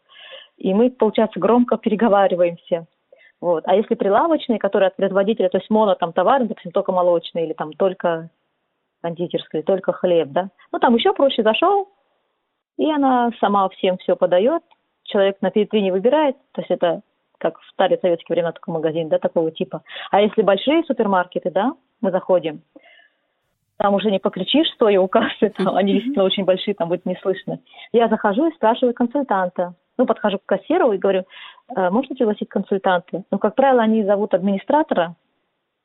И 0.57 0.73
мы, 0.75 0.91
получается, 0.91 1.41
громко 1.41 1.77
переговариваемся. 1.77 2.87
Вот. 3.41 3.65
А 3.67 3.75
если 3.75 3.97
прилавочные, 3.97 4.61
которые 4.61 4.89
от 4.89 4.97
производителя, 4.97 5.49
то 5.49 5.59
есть 5.59 5.69
моно 5.71 5.97
там 5.97 6.13
товары, 6.13 6.45
допустим, 6.45 6.71
только 6.71 6.93
молочные 6.93 7.47
или 7.47 7.53
там 7.53 7.73
только 7.73 8.31
кондитерской, 9.03 9.63
только 9.63 9.93
хлеб, 9.93 10.29
да. 10.29 10.51
Ну, 10.73 10.79
там 10.79 10.95
еще 10.95 11.13
проще 11.13 11.43
зашел, 11.43 11.89
и 12.79 12.91
она 12.91 13.31
сама 13.41 13.69
всем 13.71 13.99
все 13.99 14.17
подает. 14.17 14.63
Человек 15.05 15.37
на 15.41 15.51
витрине 15.55 15.93
выбирает, 15.93 16.37
то 16.53 16.61
есть 16.61 16.71
это 16.71 17.03
как 17.39 17.59
в 17.59 17.71
старые 17.73 17.99
советские 17.99 18.35
времена 18.37 18.53
такой 18.53 18.73
магазин, 18.73 19.09
да, 19.09 19.19
такого 19.19 19.51
типа. 19.51 19.83
А 20.13 20.21
если 20.21 20.43
большие 20.43 20.85
супермаркеты, 20.85 21.51
да, 21.51 21.73
мы 22.01 22.13
заходим. 22.13 22.63
Там 23.79 23.95
уже 23.95 24.13
не 24.13 24.21
покричишь, 24.21 24.71
стоя 24.75 25.01
у 25.01 25.09
кассы, 25.09 25.51
там, 25.57 25.75
они 25.75 25.95
действительно 25.95 26.25
очень 26.25 26.45
большие, 26.45 26.75
там 26.75 26.89
будет 26.89 27.05
не 27.05 27.17
слышно. 27.17 27.59
Я 27.93 28.07
захожу 28.09 28.47
и 28.47 28.55
спрашиваю 28.55 28.95
консультанта. 28.95 29.75
Ну, 29.99 30.07
подхожу 30.07 30.39
к 30.39 30.47
кассиру 30.47 30.93
и 30.93 30.99
говорю, 30.99 31.25
«Э, 31.77 31.91
можно 31.91 32.15
пригласить 32.15 32.49
консультанта? 32.49 33.25
Ну, 33.31 33.39
как 33.39 33.57
правило, 33.57 33.83
они 33.83 34.05
зовут 34.05 34.35
администратора, 34.35 35.17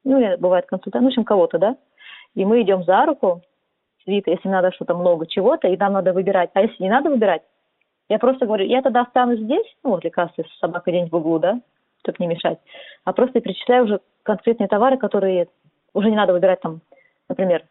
ну, 0.03 0.37
бывает 0.37 0.65
консультант, 0.67 1.01
ну, 1.03 1.09
в 1.09 1.11
общем, 1.11 1.25
кого-то, 1.25 1.57
да? 1.57 1.75
И 2.37 2.45
мы 2.45 2.61
идем 2.61 2.83
за 2.83 3.03
руку, 3.07 3.41
свита, 4.03 4.29
если 4.29 4.47
надо 4.47 4.71
что-то 4.71 4.95
много 4.95 5.25
чего-то, 5.25 5.67
и 5.67 5.75
нам 5.75 5.93
надо 5.93 6.13
выбирать. 6.13 6.51
А 6.53 6.61
если 6.61 6.83
не 6.83 6.89
надо 6.89 7.09
выбирать, 7.09 7.41
я 8.09 8.19
просто 8.19 8.45
говорю, 8.45 8.63
я 8.67 8.83
тогда 8.83 9.01
останусь 9.01 9.39
здесь, 9.39 9.65
ну, 9.83 9.89
возле 9.89 10.11
кассы 10.11 10.43
с 10.43 10.59
собакой 10.59 10.93
где-нибудь 10.93 11.11
в 11.11 11.15
углу, 11.15 11.39
да, 11.39 11.59
чтобы 12.03 12.17
не 12.19 12.27
мешать, 12.27 12.59
а 13.05 13.11
просто 13.11 13.41
перечисляю 13.41 13.85
уже 13.85 14.01
конкретные 14.21 14.67
товары, 14.67 14.99
которые 14.99 15.47
уже 15.95 16.11
не 16.11 16.15
надо 16.15 16.33
выбирать 16.33 16.61
там, 16.61 16.81
например, 17.27 17.65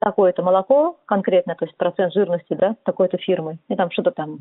такое-то 0.00 0.42
молоко 0.42 0.98
конкретно, 1.06 1.54
то 1.54 1.64
есть 1.64 1.76
процент 1.76 2.12
жирности, 2.12 2.54
да, 2.54 2.74
такой-то 2.82 3.18
фирмы, 3.18 3.58
и 3.68 3.76
там 3.76 3.88
что-то 3.92 4.10
там, 4.10 4.40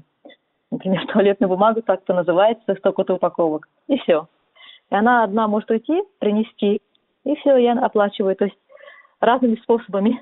например, 0.72 1.05
туалетную 1.13 1.50
бумагу 1.50 1.84
так-то 1.84 2.15
называется, 2.15 2.74
столько-то 2.79 3.13
упаковок, 3.13 3.70
и 3.88 4.00
все. 4.00 4.27
И 4.89 4.96
она 4.96 5.24
одна 5.24 5.48
может 5.48 5.70
уйти, 5.70 6.01
принести, 6.17 6.82
и 7.24 7.36
все, 7.36 7.58
я 7.58 7.74
оплачиваю. 7.74 8.36
То 8.36 8.46
есть 8.46 8.58
разными 9.25 9.56
способами. 9.56 10.22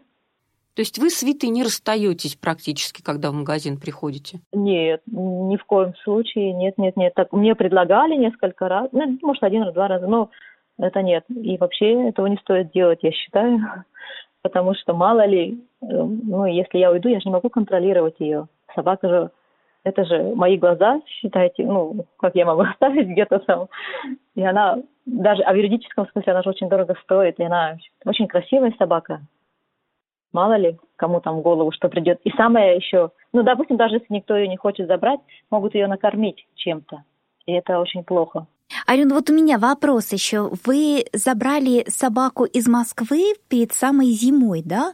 То 0.76 0.82
есть 0.82 1.00
вы 1.00 1.10
с 1.10 1.22
Витой 1.22 1.50
не 1.50 1.64
расстаетесь 1.64 2.36
практически, 2.36 3.02
когда 3.02 3.32
в 3.32 3.34
магазин 3.34 3.78
приходите? 3.78 4.40
Нет, 4.54 5.02
ни 5.06 5.58
в 5.58 5.66
коем 5.66 5.94
случае. 6.04 6.54
Нет, 6.54 6.78
нет, 6.78 6.96
нет. 6.96 7.14
Так, 7.14 7.34
мне 7.34 7.56
предлагали 7.56 8.16
несколько 8.16 8.70
раз, 8.70 8.88
ну, 8.94 9.18
может, 9.22 9.44
один 9.44 9.64
раз, 9.64 9.74
два 9.74 9.90
раза, 9.90 10.08
но 10.08 10.30
это 10.80 11.02
нет. 11.02 11.26
И 11.30 11.58
вообще 11.58 12.10
этого 12.10 12.28
не 12.28 12.38
стоит 12.38 12.72
делать, 12.72 13.00
я 13.02 13.12
считаю. 13.12 13.60
Потому 14.42 14.74
что 14.74 14.94
мало 14.94 15.26
ли, 15.26 15.62
э, 15.82 15.86
ну, 15.86 16.46
если 16.46 16.78
я 16.78 16.92
уйду, 16.92 17.10
я 17.10 17.20
же 17.20 17.28
не 17.28 17.34
могу 17.34 17.50
контролировать 17.50 18.16
ее. 18.20 18.48
Собака 18.74 19.10
же, 19.10 19.32
это 19.84 20.06
же 20.06 20.34
мои 20.36 20.58
глаза, 20.58 21.02
считайте, 21.06 21.66
ну, 21.66 22.06
как 22.18 22.34
я 22.36 22.46
могу 22.46 22.62
оставить 22.72 23.10
где-то 23.10 23.40
там. 23.40 23.68
И 24.36 24.44
она, 24.44 24.80
даже, 25.06 25.42
а 25.44 25.54
в 25.54 25.56
юридическом 25.56 26.08
смысле 26.12 26.34
она 26.34 26.44
же 26.44 26.50
очень 26.50 26.70
дорого 26.70 26.96
стоит, 27.04 27.40
и 27.40 27.44
она 27.44 27.78
очень 28.06 28.28
красивая 28.28 28.74
собака 28.78 29.22
мало 30.34 30.58
ли, 30.58 30.78
кому 30.96 31.22
там 31.22 31.40
в 31.40 31.42
голову 31.42 31.72
что 31.72 31.90
придет. 31.90 32.20
И 32.24 32.32
самое 32.32 32.76
еще, 32.76 33.12
ну, 33.34 33.44
допустим, 33.44 33.78
даже 33.78 33.96
если 33.96 34.08
никто 34.10 34.36
ее 34.36 34.48
не 34.48 34.58
хочет 34.58 34.88
забрать, 34.88 35.20
могут 35.50 35.76
ее 35.76 35.88
накормить 35.88 36.48
чем-то. 36.56 37.04
И 37.46 37.54
это 37.54 37.80
очень 37.80 38.04
плохо. 38.04 38.48
Арюн, 38.88 39.10
вот 39.10 39.30
у 39.30 39.34
меня 39.34 39.58
вопрос 39.58 40.14
еще. 40.14 40.50
Вы 40.66 41.06
забрали 41.12 41.84
собаку 41.90 42.46
из 42.46 42.68
Москвы 42.68 43.34
перед 43.50 43.74
самой 43.74 44.12
зимой, 44.12 44.62
да? 44.64 44.94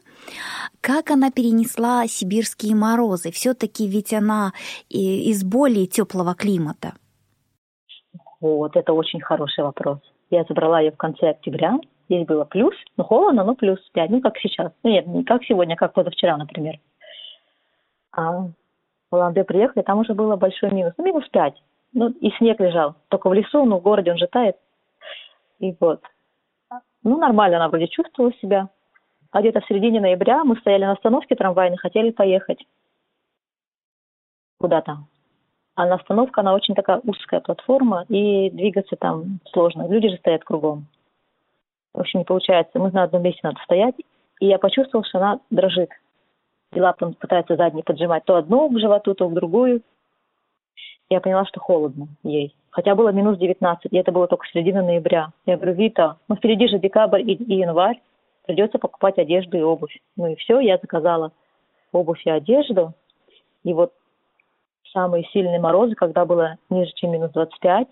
Как 0.82 1.12
она 1.12 1.30
перенесла 1.30 2.08
сибирские 2.08 2.76
морозы? 2.76 3.32
Все-таки 3.32 3.88
ведь 3.88 4.14
она 4.14 4.54
из 4.90 5.44
более 5.44 5.86
теплого 5.86 6.34
климата. 6.34 6.94
Вот, 8.40 8.76
это 8.76 8.94
очень 8.94 9.22
хороший 9.22 9.64
вопрос. 9.64 10.00
Я 10.30 10.44
забрала 10.44 10.80
ее 10.80 10.92
в 10.92 10.98
конце 10.98 11.30
октября, 11.30 11.80
Здесь 12.10 12.26
было 12.26 12.46
плюс, 12.46 12.74
ну 12.96 13.04
холодно, 13.04 13.44
но 13.44 13.54
плюс 13.56 13.80
5, 13.92 14.10
ну 14.10 14.22
как 14.22 14.38
сейчас. 14.38 14.72
Ну 14.84 14.90
нет, 14.90 15.08
не 15.08 15.24
как 15.24 15.44
сегодня, 15.44 15.74
а 15.74 15.78
как 15.78 15.94
позавчера, 15.94 16.38
например. 16.38 16.80
А 18.14 18.32
в 18.32 18.54
Улан-Удэ 19.12 19.44
приехали, 19.44 19.84
там 19.84 20.00
уже 20.00 20.14
было 20.14 20.38
большой 20.38 20.72
минус, 20.72 20.94
ну 20.98 21.04
минус 21.04 21.28
5. 21.30 21.62
Ну 21.94 22.10
и 22.10 22.32
снег 22.38 22.60
лежал, 22.62 22.96
только 23.10 23.30
в 23.30 23.34
лесу, 23.34 23.66
ну 23.66 23.80
в 23.80 23.82
городе 23.82 24.12
он 24.12 24.18
же 24.18 24.28
тает. 24.28 24.56
И 25.60 25.76
вот. 25.80 26.02
Ну 27.04 27.18
нормально 27.18 27.58
она 27.58 27.68
вроде 27.68 27.88
чувствовала 27.88 28.34
себя. 28.36 28.70
А 29.32 29.42
где-то 29.42 29.60
в 29.60 29.66
середине 29.68 30.00
ноября 30.00 30.46
мы 30.46 30.56
стояли 30.58 30.86
на 30.86 30.94
остановке 30.94 31.36
трамвайной, 31.36 31.78
хотели 31.78 32.12
поехать 32.12 32.66
куда-то. 34.60 35.00
А 35.78 35.86
на 35.86 35.96
остановка, 35.96 36.42
она 36.42 36.54
очень 36.54 36.76
такая 36.76 37.00
узкая 37.06 37.40
платформа, 37.40 38.04
и 38.10 38.50
двигаться 38.50 38.96
там 38.96 39.40
сложно. 39.54 39.88
Люди 39.88 40.10
же 40.10 40.18
стоят 40.18 40.44
кругом 40.44 40.88
в 41.98 42.02
общем, 42.02 42.20
не 42.20 42.26
получается. 42.26 42.78
Мы 42.78 42.92
на 42.92 43.04
одном 43.04 43.24
месте 43.24 43.40
надо 43.44 43.60
стоять. 43.64 43.96
И 44.40 44.46
я 44.46 44.60
почувствовала, 44.60 45.06
что 45.08 45.18
она 45.18 45.40
дрожит. 45.50 45.90
И 46.74 46.80
лапы 46.80 47.12
пытается 47.20 47.56
задние 47.56 47.84
поджимать 47.84 48.24
то 48.26 48.36
одну 48.36 48.70
к 48.70 48.80
животу, 48.80 49.16
то 49.16 49.28
к 49.28 49.34
другую. 49.34 49.82
Я 51.10 51.22
поняла, 51.22 51.46
что 51.46 51.60
холодно 51.60 52.08
ей. 52.22 52.56
Хотя 52.70 52.94
было 52.94 53.10
минус 53.10 53.40
19, 53.40 53.92
и 53.92 53.98
это 53.98 54.12
было 54.12 54.28
только 54.28 54.46
середина 54.48 54.84
ноября. 54.84 55.32
Я 55.48 55.56
говорю, 55.56 55.74
Вита, 55.74 56.18
ну 56.28 56.36
впереди 56.36 56.68
же 56.68 56.78
декабрь 56.78 57.22
и, 57.22 57.34
и 57.34 57.56
январь. 57.56 58.00
Придется 58.46 58.78
покупать 58.78 59.18
одежду 59.18 59.58
и 59.58 59.62
обувь. 59.62 59.98
Ну 60.16 60.28
и 60.28 60.36
все, 60.36 60.60
я 60.60 60.78
заказала 60.78 61.32
обувь 61.92 62.22
и 62.26 62.30
одежду. 62.30 62.94
И 63.64 63.74
вот 63.74 63.92
самые 64.94 65.26
сильные 65.32 65.60
морозы, 65.60 65.96
когда 65.96 66.26
было 66.26 66.58
ниже, 66.70 66.92
чем 66.96 67.12
минус 67.12 67.32
25, 67.32 67.88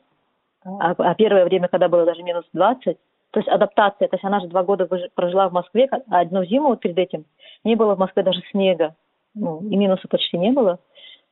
а, 0.65 0.95
а 0.97 1.15
первое 1.15 1.45
время, 1.45 1.67
когда 1.67 1.87
было 1.89 2.05
даже 2.05 2.23
минус 2.23 2.45
20, 2.53 2.97
то 3.31 3.39
есть 3.39 3.49
адаптация, 3.49 4.07
то 4.07 4.15
есть 4.15 4.23
она 4.23 4.39
же 4.39 4.47
два 4.47 4.63
года 4.63 4.87
прожила 5.13 5.49
в 5.49 5.53
Москве, 5.53 5.89
а 6.09 6.21
одну 6.21 6.43
зиму 6.45 6.69
вот 6.69 6.79
перед 6.79 6.97
этим 6.97 7.25
не 7.63 7.75
было 7.75 7.95
в 7.95 7.99
Москве 7.99 8.23
даже 8.23 8.41
снега, 8.51 8.95
ну, 9.33 9.59
и 9.59 9.75
минуса 9.75 10.07
почти 10.07 10.37
не 10.37 10.51
было, 10.51 10.79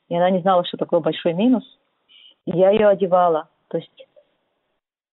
и 0.10 0.16
она 0.16 0.30
не 0.30 0.40
знала, 0.40 0.66
что 0.66 0.78
такое 0.78 1.00
большой 1.00 1.34
минус. 1.34 1.64
Я 2.46 2.72
ее 2.72 2.88
одевала, 2.90 3.48
то 3.70 3.78
есть 3.78 4.08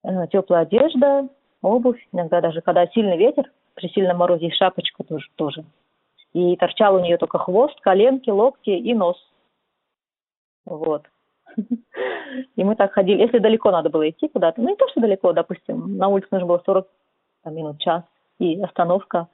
э, 0.05 0.27
теплая 0.33 0.63
одежда, 0.63 1.29
обувь, 1.63 2.05
иногда 2.13 2.41
даже 2.41 2.61
когда 2.61 2.87
сильный 2.89 3.17
ветер, 3.17 3.51
при 3.75 3.89
сильном 3.89 4.19
морозе 4.19 4.47
и 4.47 4.53
шапочку 4.53 5.05
тоже, 5.05 5.27
тоже. 5.37 5.65
И 6.33 6.57
торчал 6.57 6.97
у 6.97 7.01
нее 7.01 7.17
только 7.17 7.39
хвост, 7.39 7.81
коленки, 7.81 8.31
локти 8.31 8.71
и 8.71 8.95
нос. 8.95 9.17
Вот. 10.65 11.07
И 12.57 12.65
мы 12.65 12.77
так 12.77 12.93
ходили. 12.93 13.23
Если 13.23 13.39
далеко 13.39 13.71
надо 13.71 13.91
было 13.91 14.09
идти 14.09 14.29
куда-то, 14.29 14.61
ну 14.61 14.69
не 14.69 14.77
то, 14.77 14.89
что 14.89 15.01
далеко, 15.01 15.33
допустим, 15.33 15.97
на 15.97 16.09
улице 16.09 16.29
нужно 16.31 16.47
было 16.47 16.63
40 16.65 16.87
там, 17.43 17.55
минут, 17.55 17.79
час 17.81 18.05
и 18.39 18.61
остановка. 18.61 19.29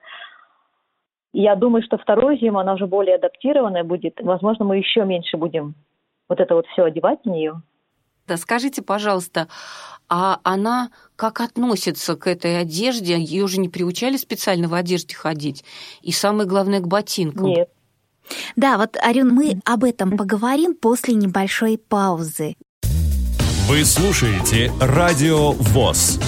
И 1.33 1.42
я 1.42 1.54
думаю, 1.54 1.83
что 1.83 1.99
вторую 1.99 2.38
зиму 2.38 2.59
она 2.59 2.75
уже 2.75 2.87
более 2.87 3.16
адаптированная 3.16 3.85
будет. 3.85 4.21
Возможно, 4.23 4.64
мы 4.64 4.78
еще 4.78 5.04
меньше 5.04 5.37
будем 5.37 5.75
вот 6.28 6.40
это 6.40 6.54
вот 6.54 6.66
все 6.68 6.85
одевать 6.85 7.21
в 7.25 7.28
нее. 7.28 7.61
Да 8.26 8.37
скажите, 8.37 8.83
пожалуйста, 8.83 9.47
а 10.09 10.40
она 10.42 10.90
как 11.14 11.40
относится 11.40 12.16
к 12.16 12.26
этой 12.26 12.61
одежде? 12.61 13.16
Ее 13.16 13.47
же 13.47 13.61
не 13.61 13.68
приучали 13.68 14.16
специально 14.16 14.66
в 14.66 14.75
одежде 14.75 15.14
ходить. 15.14 15.64
И 16.02 16.11
самое 16.11 16.49
главное, 16.49 16.80
к 16.80 16.88
ботинкам. 16.88 17.47
Нет, 17.47 17.71
да, 18.56 18.78
вот, 18.78 18.97
Арюн, 19.02 19.30
мы 19.30 19.61
об 19.64 19.85
этом 19.85 20.16
поговорим 20.16 20.75
после 20.75 21.14
небольшой 21.14 21.78
паузы. 21.78 22.54
Вы 23.68 23.85
слушаете 23.85 24.71
Радио 24.80 25.52
ВОЗ. 25.52 26.21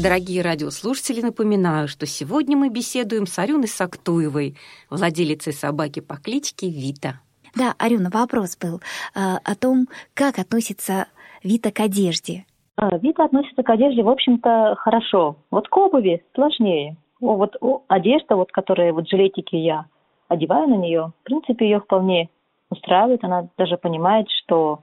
Дорогие 0.00 0.42
радиослушатели, 0.42 1.22
напоминаю, 1.22 1.88
что 1.88 2.06
сегодня 2.06 2.56
мы 2.56 2.68
беседуем 2.68 3.26
с 3.26 3.38
Арюной 3.38 3.66
Сактуевой, 3.66 4.56
владелицей 4.90 5.52
собаки 5.52 6.00
по 6.00 6.16
кличке 6.16 6.68
Вита. 6.68 7.20
Да, 7.56 7.74
Арюна, 7.78 8.10
вопрос 8.12 8.56
был 8.56 8.76
э, 8.76 8.80
о 9.14 9.54
том, 9.54 9.88
как 10.12 10.38
относится 10.38 11.06
Вита 11.42 11.70
к 11.70 11.80
одежде. 11.80 12.44
А, 12.76 12.98
Вита 12.98 13.24
относится 13.24 13.62
к 13.62 13.70
одежде, 13.70 14.02
в 14.02 14.08
общем-то, 14.08 14.76
хорошо. 14.78 15.38
Вот 15.50 15.66
к 15.68 15.76
обуви 15.76 16.22
сложнее. 16.34 16.96
О, 17.20 17.36
вот 17.36 17.56
о, 17.62 17.82
одежда, 17.88 18.36
вот, 18.36 18.52
которая 18.52 18.92
вот 18.92 19.08
жилетики 19.08 19.56
я 19.56 19.86
одеваю 20.28 20.68
на 20.68 20.76
нее, 20.76 21.12
в 21.20 21.24
принципе, 21.24 21.66
ее 21.66 21.80
вполне 21.80 22.28
устраивает. 22.70 23.24
Она 23.24 23.48
даже 23.56 23.76
понимает, 23.76 24.28
что 24.30 24.80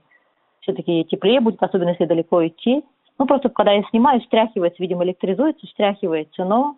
все-таки 0.60 1.04
теплее 1.04 1.40
будет, 1.40 1.62
особенно 1.62 1.90
если 1.90 2.06
далеко 2.06 2.46
идти. 2.46 2.84
Ну, 3.18 3.26
просто 3.26 3.48
когда 3.48 3.72
я 3.72 3.82
снимаю, 3.90 4.20
стряхивается, 4.22 4.82
видимо, 4.82 5.04
электризуется, 5.04 5.66
стряхивается, 5.68 6.44
но, 6.44 6.76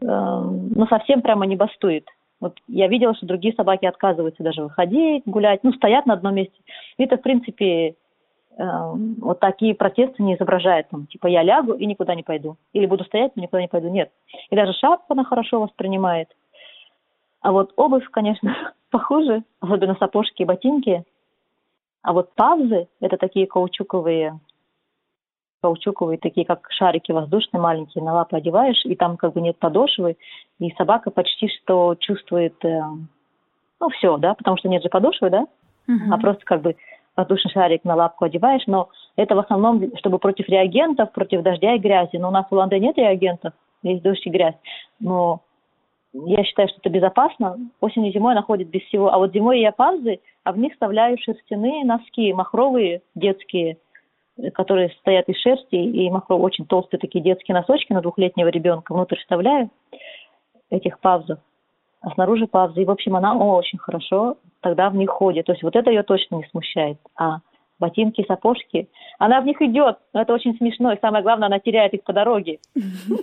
э, 0.00 0.04
но 0.04 0.86
совсем 0.86 1.22
прямо 1.22 1.46
не 1.46 1.56
бастует. 1.56 2.08
Вот 2.40 2.58
я 2.66 2.88
видела, 2.88 3.14
что 3.14 3.26
другие 3.26 3.54
собаки 3.54 3.86
отказываются 3.86 4.42
даже 4.42 4.62
выходить, 4.62 5.22
гулять, 5.26 5.60
ну, 5.62 5.72
стоят 5.72 6.06
на 6.06 6.14
одном 6.14 6.34
месте. 6.34 6.58
Это, 6.98 7.16
в 7.16 7.22
принципе, 7.22 7.90
э, 7.90 7.94
вот 8.58 9.38
такие 9.38 9.74
протесты 9.74 10.22
не 10.22 10.34
изображает. 10.34 10.88
Там, 10.88 11.06
типа, 11.06 11.28
я 11.28 11.42
лягу 11.42 11.74
и 11.74 11.86
никуда 11.86 12.14
не 12.14 12.22
пойду. 12.22 12.56
Или 12.72 12.86
буду 12.86 13.04
стоять, 13.04 13.32
но 13.36 13.42
никуда 13.42 13.62
не 13.62 13.68
пойду. 13.68 13.88
Нет. 13.88 14.10
И 14.50 14.56
даже 14.56 14.72
шапку 14.72 15.12
она 15.12 15.24
хорошо 15.24 15.60
воспринимает. 15.60 16.28
А 17.44 17.52
вот 17.52 17.74
обувь, 17.76 18.08
конечно, 18.10 18.72
похуже, 18.90 19.42
особенно 19.60 19.94
сапожки 20.00 20.42
и 20.42 20.46
ботинки. 20.46 21.04
А 22.02 22.14
вот 22.14 22.34
павзы– 22.34 22.88
это 23.00 23.18
такие 23.18 23.46
каучуковые, 23.46 24.40
каучуковые, 25.60 26.16
такие 26.16 26.46
как 26.46 26.66
шарики 26.70 27.12
воздушные 27.12 27.60
маленькие, 27.60 28.02
на 28.02 28.14
лапы 28.14 28.38
одеваешь, 28.38 28.82
и 28.86 28.96
там 28.96 29.18
как 29.18 29.34
бы 29.34 29.42
нет 29.42 29.58
подошвы, 29.58 30.16
и 30.58 30.70
собака 30.78 31.10
почти 31.10 31.48
что 31.48 31.94
чувствует, 31.96 32.54
э, 32.64 32.80
ну, 33.80 33.88
все, 33.90 34.16
да, 34.16 34.32
потому 34.34 34.56
что 34.56 34.70
нет 34.70 34.82
же 34.82 34.88
подошвы, 34.88 35.28
да, 35.28 35.46
uh-huh. 35.86 36.12
а 36.12 36.18
просто 36.18 36.44
как 36.46 36.62
бы 36.62 36.76
воздушный 37.14 37.52
шарик 37.52 37.84
на 37.84 37.94
лапку 37.94 38.24
одеваешь, 38.24 38.66
но 38.66 38.88
это 39.16 39.34
в 39.34 39.38
основном, 39.38 39.94
чтобы 39.98 40.18
против 40.18 40.48
реагентов, 40.48 41.12
против 41.12 41.42
дождя 41.42 41.74
и 41.74 41.78
грязи. 41.78 42.16
Но 42.16 42.28
у 42.28 42.32
нас 42.32 42.46
в 42.48 42.52
Уланде 42.52 42.80
нет 42.80 42.96
реагентов, 42.96 43.52
есть 43.82 44.02
дождь 44.02 44.26
и 44.26 44.30
грязь. 44.30 44.56
Но 44.98 45.42
я 46.14 46.44
считаю, 46.44 46.68
что 46.68 46.78
это 46.78 46.90
безопасно. 46.90 47.58
Осенью 47.80 48.10
и 48.10 48.14
зимой 48.14 48.32
она 48.32 48.42
ходит 48.42 48.68
без 48.68 48.82
всего. 48.82 49.12
А 49.12 49.18
вот 49.18 49.32
зимой 49.32 49.60
я 49.60 49.72
пазы, 49.72 50.20
а 50.44 50.52
в 50.52 50.58
них 50.58 50.72
вставляю 50.72 51.18
шерстяные 51.18 51.84
носки, 51.84 52.32
махровые, 52.32 53.02
детские, 53.16 53.78
которые 54.54 54.90
стоят 55.00 55.28
из 55.28 55.36
шерсти 55.38 55.74
и 55.74 56.08
махровые, 56.10 56.44
очень 56.44 56.66
толстые 56.66 57.00
такие 57.00 57.22
детские 57.22 57.56
носочки 57.56 57.92
на 57.92 58.00
двухлетнего 58.00 58.48
ребенка. 58.48 58.94
Внутрь 58.94 59.18
вставляю 59.18 59.70
этих 60.70 61.00
павзов, 61.00 61.40
а 62.00 62.10
снаружи 62.10 62.46
павзы. 62.46 62.82
И, 62.82 62.84
в 62.84 62.90
общем, 62.92 63.16
она 63.16 63.36
очень 63.36 63.78
хорошо 63.78 64.36
тогда 64.60 64.90
в 64.90 64.94
них 64.94 65.10
ходит. 65.10 65.46
То 65.46 65.52
есть 65.52 65.64
вот 65.64 65.74
это 65.74 65.90
ее 65.90 66.04
точно 66.04 66.36
не 66.36 66.44
смущает. 66.44 66.98
А 67.16 67.38
ботинки, 67.84 68.24
сапожки. 68.26 68.88
Она 69.18 69.40
в 69.40 69.46
них 69.46 69.60
идет, 69.60 69.98
но 70.14 70.22
это 70.22 70.32
очень 70.32 70.56
смешно, 70.56 70.92
и 70.92 71.00
самое 71.00 71.22
главное, 71.22 71.46
она 71.46 71.58
теряет 71.58 71.92
их 71.92 72.02
по 72.02 72.12
дороге. 72.12 72.58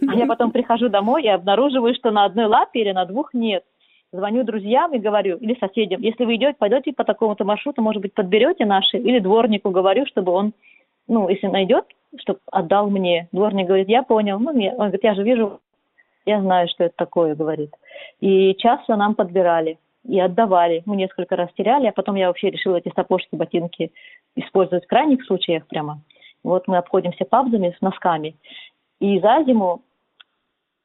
А 0.07 0.15
я 0.15 0.25
потом 0.27 0.51
прихожу 0.51 0.89
домой 0.89 1.23
и 1.23 1.27
обнаруживаю, 1.27 1.95
что 1.95 2.11
на 2.11 2.25
одной 2.25 2.45
лапе 2.45 2.81
или 2.81 2.91
на 2.91 3.05
двух 3.05 3.33
нет. 3.33 3.63
Звоню 4.13 4.43
друзьям 4.43 4.93
и 4.93 4.99
говорю, 4.99 5.37
или 5.37 5.57
соседям, 5.59 6.01
если 6.01 6.25
вы 6.25 6.35
идете, 6.35 6.55
пойдете 6.59 6.93
по 6.93 7.03
такому-то 7.03 7.45
маршруту, 7.45 7.81
может 7.81 8.01
быть, 8.01 8.13
подберете 8.13 8.65
наши, 8.65 8.97
или 8.97 9.19
дворнику 9.19 9.71
говорю, 9.71 10.05
чтобы 10.05 10.31
он, 10.33 10.53
ну, 11.07 11.29
если 11.29 11.47
найдет, 11.47 11.85
чтобы 12.19 12.39
отдал 12.51 12.89
мне. 12.89 13.29
Дворник 13.31 13.67
говорит, 13.67 13.89
я 13.89 14.03
понял. 14.03 14.37
Ну, 14.39 14.51
он 14.51 14.77
говорит, 14.77 15.03
я 15.03 15.15
же 15.15 15.23
вижу, 15.23 15.59
я 16.25 16.41
знаю, 16.41 16.67
что 16.67 16.83
это 16.83 16.93
такое, 16.97 17.35
говорит. 17.35 17.71
И 18.19 18.53
часто 18.55 18.95
нам 18.95 19.15
подбирали 19.15 19.77
и 20.07 20.19
отдавали. 20.19 20.83
Мы 20.85 20.95
несколько 20.95 21.35
раз 21.35 21.49
теряли, 21.55 21.87
а 21.87 21.91
потом 21.91 22.15
я 22.15 22.27
вообще 22.27 22.49
решила 22.49 22.77
эти 22.77 22.91
сапожки, 22.95 23.35
ботинки 23.35 23.91
использовать 24.35 24.85
в 24.85 24.87
крайних 24.87 25.23
случаях 25.25 25.67
прямо. 25.67 26.01
Вот 26.43 26.67
мы 26.67 26.77
обходимся 26.77 27.25
пабзами 27.25 27.75
с 27.77 27.81
носками. 27.81 28.35
И 28.99 29.19
за 29.19 29.43
зиму 29.45 29.83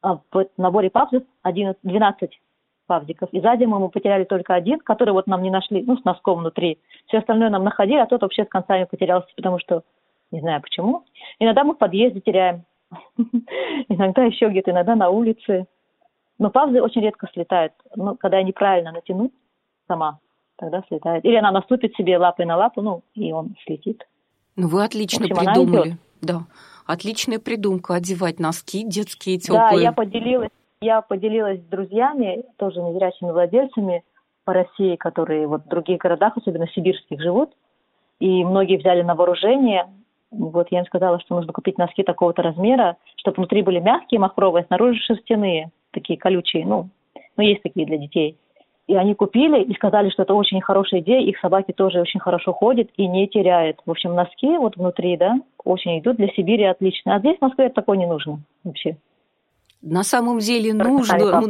а, 0.02 0.20
в 0.30 0.46
наборе 0.56 0.90
пабзов 0.90 1.22
11, 1.42 1.80
12 1.82 2.38
павзиков. 2.86 3.28
И 3.32 3.40
за 3.40 3.56
зиму 3.56 3.78
мы 3.78 3.88
потеряли 3.88 4.24
только 4.24 4.54
один, 4.54 4.78
который 4.80 5.10
вот 5.10 5.26
нам 5.26 5.42
не 5.42 5.50
нашли, 5.50 5.82
ну, 5.82 5.96
с 5.96 6.04
носком 6.04 6.38
внутри. 6.38 6.78
Все 7.06 7.18
остальное 7.18 7.50
нам 7.50 7.64
находили, 7.64 7.98
а 7.98 8.06
тот 8.06 8.22
вообще 8.22 8.44
с 8.44 8.48
концами 8.48 8.84
потерялся, 8.84 9.28
потому 9.36 9.58
что 9.58 9.82
не 10.30 10.40
знаю 10.40 10.60
почему. 10.60 11.04
Иногда 11.38 11.64
мы 11.64 11.74
в 11.74 11.78
подъезде 11.78 12.20
теряем. 12.20 12.64
Иногда 13.88 14.24
еще 14.24 14.48
где-то, 14.48 14.70
иногда 14.70 14.94
на 14.94 15.10
улице. 15.10 15.66
Но 16.38 16.50
павзы 16.50 16.82
очень 16.82 17.00
редко 17.00 17.28
слетают. 17.32 17.72
Ну, 17.94 18.16
когда 18.16 18.38
я 18.38 18.44
неправильно 18.44 18.92
натяну 18.92 19.30
сама, 19.88 20.18
тогда 20.56 20.82
слетает. 20.88 21.24
Или 21.24 21.36
она 21.36 21.50
наступит 21.50 21.94
себе 21.94 22.18
лапой 22.18 22.44
на 22.44 22.56
лапу, 22.56 22.82
ну, 22.82 23.02
и 23.14 23.32
он 23.32 23.54
слетит. 23.64 24.06
Ну, 24.56 24.68
вы 24.68 24.84
отлично 24.84 25.24
общем, 25.24 25.36
придумали. 25.36 25.96
Да, 26.20 26.42
отличная 26.86 27.38
придумка 27.38 27.94
одевать 27.94 28.38
носки 28.38 28.84
детские 28.84 29.38
теплые. 29.38 29.70
Да, 29.70 29.82
я 29.82 29.92
поделилась, 29.92 30.50
я 30.80 31.00
поделилась 31.00 31.60
с 31.60 31.64
друзьями, 31.64 32.44
тоже 32.56 32.80
незрячими 32.80 33.30
владельцами 33.30 34.04
по 34.44 34.52
России, 34.52 34.96
которые 34.96 35.46
вот 35.46 35.64
в 35.64 35.68
других 35.68 35.98
городах, 35.98 36.36
особенно 36.36 36.68
сибирских, 36.68 37.20
живут. 37.20 37.50
И 38.20 38.44
многие 38.44 38.78
взяли 38.78 39.02
на 39.02 39.14
вооружение. 39.14 39.88
Вот 40.30 40.68
я 40.70 40.80
им 40.80 40.86
сказала, 40.86 41.20
что 41.20 41.34
нужно 41.34 41.52
купить 41.52 41.78
носки 41.78 42.02
такого-то 42.02 42.42
размера, 42.42 42.96
чтобы 43.16 43.36
внутри 43.36 43.62
были 43.62 43.78
мягкие, 43.78 44.20
махровые, 44.20 44.64
а 44.64 44.66
снаружи 44.66 44.98
шерстяные 45.00 45.70
такие 45.96 46.18
колючие, 46.18 46.64
ну, 46.66 46.90
ну, 47.36 47.42
есть 47.42 47.62
такие 47.62 47.86
для 47.86 47.98
детей. 47.98 48.36
И 48.86 48.94
они 48.94 49.14
купили 49.14 49.64
и 49.64 49.74
сказали, 49.74 50.10
что 50.10 50.22
это 50.22 50.34
очень 50.34 50.60
хорошая 50.60 51.00
идея, 51.00 51.20
их 51.20 51.38
собаки 51.40 51.72
тоже 51.72 52.00
очень 52.00 52.20
хорошо 52.20 52.52
ходят 52.52 52.88
и 52.96 53.08
не 53.08 53.26
теряют. 53.26 53.80
В 53.84 53.90
общем, 53.90 54.14
носки 54.14 54.56
вот 54.58 54.76
внутри, 54.76 55.16
да, 55.16 55.34
очень 55.64 55.98
идут 55.98 56.16
для 56.16 56.28
Сибири 56.28 56.64
отлично. 56.64 57.16
А 57.16 57.18
здесь 57.18 57.36
в 57.38 57.42
Москве 57.42 57.68
такое 57.68 57.96
не 57.96 58.06
нужно 58.06 58.38
вообще. 58.62 58.96
На 59.82 60.04
самом 60.04 60.38
деле 60.38 60.72
нужно, 60.74 61.42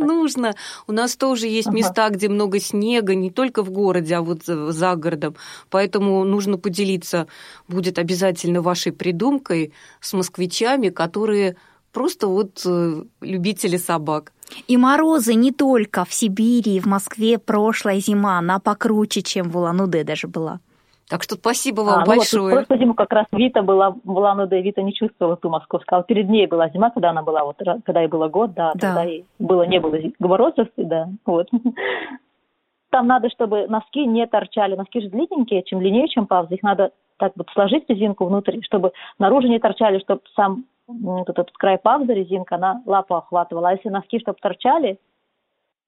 нужно. 0.00 0.54
У 0.86 0.92
нас 0.92 1.16
тоже 1.16 1.46
есть 1.46 1.70
места, 1.70 2.08
где 2.08 2.28
много 2.28 2.58
снега, 2.58 3.14
не 3.14 3.30
только 3.30 3.62
в 3.62 3.70
городе, 3.70 4.14
а 4.14 4.22
вот 4.22 4.44
за 4.44 4.96
городом. 4.96 5.36
Поэтому 5.70 6.24
нужно 6.24 6.58
поделиться 6.58 7.28
будет 7.68 7.98
обязательно 7.98 8.62
вашей 8.62 8.92
придумкой 8.92 9.72
с 10.00 10.12
москвичами, 10.14 10.88
которые 10.88 11.56
просто 11.92 12.26
вот 12.26 12.64
э, 12.66 13.02
любители 13.20 13.76
собак. 13.76 14.32
И 14.66 14.76
морозы 14.76 15.34
не 15.34 15.52
только 15.52 16.04
в 16.04 16.12
Сибири 16.12 16.76
и 16.76 16.80
в 16.80 16.86
Москве 16.86 17.38
прошлая 17.38 18.00
зима, 18.00 18.38
она 18.38 18.58
покруче, 18.58 19.22
чем 19.22 19.50
в 19.50 19.56
Улан-Удэ 19.56 20.04
даже 20.04 20.26
была. 20.28 20.60
Так 21.08 21.22
что 21.22 21.36
спасибо 21.36 21.80
вам 21.82 22.02
а, 22.02 22.04
большое. 22.04 22.42
Ну 22.42 22.50
вот, 22.50 22.66
прошлую 22.66 22.80
зиму 22.80 22.94
как 22.94 23.12
раз 23.12 23.26
Вита 23.32 23.62
была 23.62 23.90
в 23.90 24.10
Улан-Удэ, 24.10 24.60
Вита 24.60 24.82
не 24.82 24.92
чувствовала 24.92 25.36
ту 25.36 25.48
московскую. 25.48 26.00
А 26.00 26.02
перед 26.02 26.28
ней 26.28 26.46
была 26.46 26.68
зима, 26.68 26.90
когда 26.90 27.10
она 27.10 27.22
была, 27.22 27.44
вот, 27.44 27.56
когда 27.58 28.00
ей 28.00 28.08
было 28.08 28.28
год, 28.28 28.52
да, 28.52 28.72
да. 28.74 28.78
тогда 28.78 29.02
ей 29.04 29.24
было, 29.38 29.66
не 29.66 29.80
было 29.80 29.96
морозов, 30.18 30.68
да, 30.76 31.08
вот. 31.24 31.48
Там 32.90 33.06
надо, 33.06 33.28
чтобы 33.30 33.66
носки 33.68 34.06
не 34.06 34.26
торчали. 34.26 34.74
Носки 34.74 35.00
же 35.00 35.08
длинненькие, 35.08 35.62
чем 35.62 35.78
длиннее, 35.78 36.08
чем 36.08 36.26
павзы. 36.26 36.54
Их 36.54 36.62
надо 36.62 36.90
так 37.18 37.32
вот 37.36 37.48
сложить 37.52 37.84
резинку 37.88 38.24
внутрь, 38.26 38.60
чтобы 38.62 38.92
наружу 39.18 39.48
не 39.48 39.58
торчали, 39.58 39.98
чтобы 39.98 40.22
сам 40.34 40.64
вот 40.88 41.28
этот 41.28 41.52
край 41.52 41.78
павза, 41.78 42.12
резинка, 42.12 42.56
она 42.56 42.82
лапу 42.86 43.14
охватывала. 43.14 43.68
А 43.68 43.72
если 43.72 43.90
носки, 43.90 44.18
чтобы 44.18 44.38
торчали, 44.40 44.98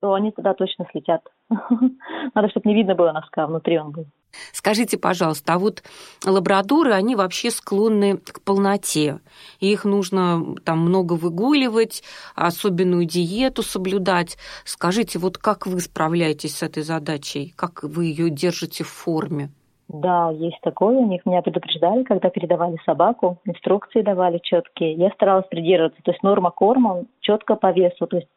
то 0.00 0.14
они 0.14 0.30
туда 0.30 0.54
точно 0.54 0.86
слетят. 0.92 1.22
Надо, 2.34 2.48
чтобы 2.50 2.68
не 2.68 2.74
видно 2.74 2.94
было 2.94 3.12
носка, 3.12 3.46
внутри 3.46 3.78
он 3.78 3.90
был. 3.90 4.06
Скажите, 4.52 4.96
пожалуйста, 4.96 5.54
а 5.54 5.58
вот 5.58 5.82
лабрадоры, 6.24 6.92
они 6.92 7.16
вообще 7.16 7.50
склонны 7.50 8.18
к 8.18 8.42
полноте. 8.42 9.20
Их 9.58 9.84
нужно 9.84 10.54
там 10.64 10.78
много 10.80 11.14
выгуливать, 11.14 12.04
особенную 12.36 13.06
диету 13.06 13.62
соблюдать. 13.62 14.38
Скажите, 14.64 15.18
вот 15.18 15.36
как 15.36 15.66
вы 15.66 15.80
справляетесь 15.80 16.58
с 16.58 16.62
этой 16.62 16.84
задачей? 16.84 17.52
Как 17.56 17.82
вы 17.82 18.06
ее 18.06 18.30
держите 18.30 18.84
в 18.84 18.88
форме? 18.88 19.50
Да, 19.92 20.30
есть 20.30 20.60
такое. 20.60 20.96
У 20.98 21.06
них 21.06 21.26
меня 21.26 21.42
предупреждали, 21.42 22.04
когда 22.04 22.30
передавали 22.30 22.76
собаку, 22.86 23.38
инструкции 23.44 24.02
давали 24.02 24.38
четкие. 24.38 24.92
Я 24.92 25.10
старалась 25.10 25.48
придерживаться. 25.48 26.00
То 26.04 26.12
есть 26.12 26.22
норма 26.22 26.52
корма 26.52 27.06
четко 27.18 27.56
по 27.56 27.72
весу. 27.72 28.06
То 28.06 28.18
есть 28.18 28.28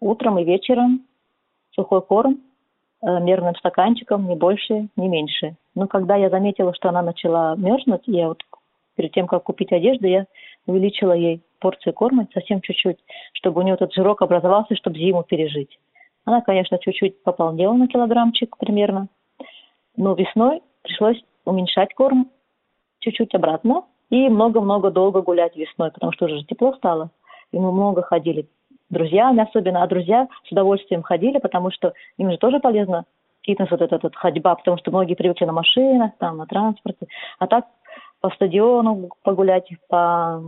утром 0.00 0.38
и 0.38 0.44
вечером 0.44 1.02
сухой 1.72 2.00
корм 2.00 2.40
э, 3.02 3.20
мерным 3.20 3.54
стаканчиком, 3.56 4.26
не 4.26 4.34
больше, 4.34 4.88
не 4.96 5.08
меньше. 5.08 5.56
Но 5.74 5.88
когда 5.88 6.16
я 6.16 6.30
заметила, 6.30 6.72
что 6.72 6.88
она 6.88 7.02
начала 7.02 7.54
мерзнуть, 7.54 8.04
я 8.06 8.28
вот 8.28 8.42
перед 8.96 9.12
тем, 9.12 9.26
как 9.26 9.42
купить 9.42 9.72
одежду, 9.72 10.06
я 10.06 10.24
увеличила 10.66 11.12
ей 11.12 11.42
порцию 11.60 11.92
корма 11.92 12.26
совсем 12.32 12.62
чуть-чуть, 12.62 12.98
чтобы 13.34 13.60
у 13.60 13.62
нее 13.64 13.74
этот 13.74 13.92
жирок 13.92 14.22
образовался, 14.22 14.74
чтобы 14.74 14.98
зиму 14.98 15.22
пережить. 15.22 15.78
Она, 16.24 16.40
конечно, 16.40 16.78
чуть-чуть 16.78 17.22
пополнела 17.22 17.74
на 17.74 17.88
килограммчик 17.88 18.56
примерно, 18.56 19.08
но 19.98 20.14
весной 20.14 20.62
пришлось 20.84 21.20
уменьшать 21.44 21.92
корм 21.94 22.30
чуть-чуть 23.00 23.34
обратно 23.34 23.84
и 24.10 24.28
много-много 24.28 24.90
долго 24.90 25.22
гулять 25.22 25.56
весной, 25.56 25.90
потому 25.90 26.12
что 26.12 26.26
уже 26.26 26.44
тепло 26.44 26.74
стало. 26.74 27.10
И 27.52 27.58
мы 27.58 27.72
много 27.72 28.02
ходили 28.02 28.46
друзьями 28.90 29.42
особенно, 29.42 29.82
а 29.82 29.88
друзья 29.88 30.28
с 30.44 30.52
удовольствием 30.52 31.02
ходили, 31.02 31.38
потому 31.38 31.70
что 31.70 31.92
им 32.18 32.30
же 32.30 32.38
тоже 32.38 32.60
полезно 32.60 33.04
фитнес, 33.42 33.70
вот 33.70 33.82
эта 33.82 33.98
вот 34.02 34.14
ходьба, 34.14 34.54
потому 34.54 34.78
что 34.78 34.90
многие 34.90 35.14
привыкли 35.14 35.44
на 35.44 35.52
машинах, 35.52 36.12
там, 36.18 36.38
на 36.38 36.46
транспорте, 36.46 37.06
а 37.38 37.46
так 37.46 37.66
по 38.20 38.30
стадиону 38.30 39.10
погулять, 39.22 39.68
по 39.88 40.42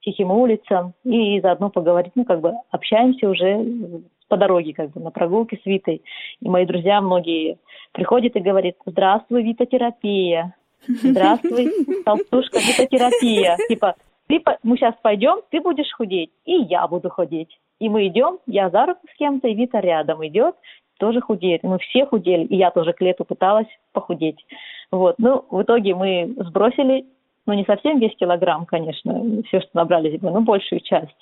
тихим 0.00 0.30
улицам 0.30 0.94
и 1.04 1.40
заодно 1.40 1.70
поговорить, 1.70 2.12
ну, 2.14 2.24
как 2.24 2.40
бы 2.40 2.52
общаемся 2.70 3.28
уже 3.28 4.02
по 4.28 4.36
дороге, 4.36 4.72
как 4.74 4.90
бы 4.90 5.00
на 5.00 5.10
прогулке 5.10 5.58
с 5.62 5.66
Витой. 5.66 6.02
И 6.40 6.48
мои 6.48 6.66
друзья 6.66 7.00
многие 7.00 7.58
приходят 7.92 8.36
и 8.36 8.40
говорят, 8.40 8.76
здравствуй, 8.86 9.42
витотерапия, 9.42 10.54
здравствуй, 10.86 11.70
толстушка, 12.04 12.58
витотерапия. 12.58 13.56
Типа, 13.68 13.96
ты, 14.28 14.42
мы 14.62 14.76
сейчас 14.76 14.94
пойдем, 15.02 15.40
ты 15.50 15.60
будешь 15.60 15.90
худеть, 15.92 16.30
и 16.44 16.54
я 16.54 16.86
буду 16.86 17.08
худеть. 17.10 17.58
И 17.80 17.88
мы 17.88 18.06
идем, 18.08 18.38
я 18.46 18.70
за 18.70 18.86
руку 18.86 19.00
с 19.12 19.16
кем-то, 19.18 19.48
и 19.48 19.54
Вита 19.54 19.80
рядом 19.80 20.26
идет, 20.26 20.54
тоже 20.98 21.20
худеет. 21.20 21.62
Мы 21.62 21.78
все 21.78 22.04
худели, 22.06 22.44
и 22.44 22.56
я 22.56 22.70
тоже 22.70 22.92
к 22.92 23.00
лету 23.00 23.24
пыталась 23.24 23.68
похудеть. 23.92 24.44
Вот, 24.90 25.16
ну, 25.18 25.44
в 25.50 25.62
итоге 25.62 25.94
мы 25.94 26.34
сбросили, 26.36 27.06
ну, 27.46 27.54
не 27.54 27.64
совсем 27.64 27.98
весь 27.98 28.16
килограмм, 28.16 28.66
конечно, 28.66 29.42
все, 29.46 29.60
что 29.60 29.70
набрали 29.74 30.10
зимой, 30.10 30.32
но 30.32 30.40
большую 30.40 30.80
часть. 30.80 31.16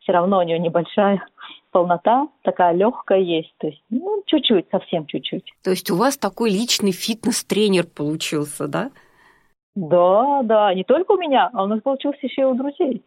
Все 0.00 0.12
равно 0.12 0.38
у 0.38 0.42
нее 0.42 0.58
небольшая 0.58 1.24
полнота 1.72 2.28
такая 2.42 2.72
легкая 2.72 3.20
есть. 3.20 3.52
То 3.58 3.66
есть, 3.66 3.82
ну, 3.90 4.22
чуть-чуть, 4.26 4.66
совсем 4.70 5.06
чуть-чуть. 5.06 5.52
То 5.64 5.70
есть 5.70 5.90
у 5.90 5.96
вас 5.96 6.16
такой 6.16 6.50
личный 6.50 6.92
фитнес-тренер 6.92 7.86
получился, 7.86 8.68
да? 8.68 8.90
Да, 9.74 10.42
да, 10.44 10.74
не 10.74 10.84
только 10.84 11.12
у 11.12 11.18
меня, 11.18 11.50
а 11.52 11.64
у 11.64 11.66
нас 11.66 11.80
получился 11.80 12.20
еще 12.22 12.42
и 12.42 12.44
у 12.44 12.54
друзей. 12.54 13.02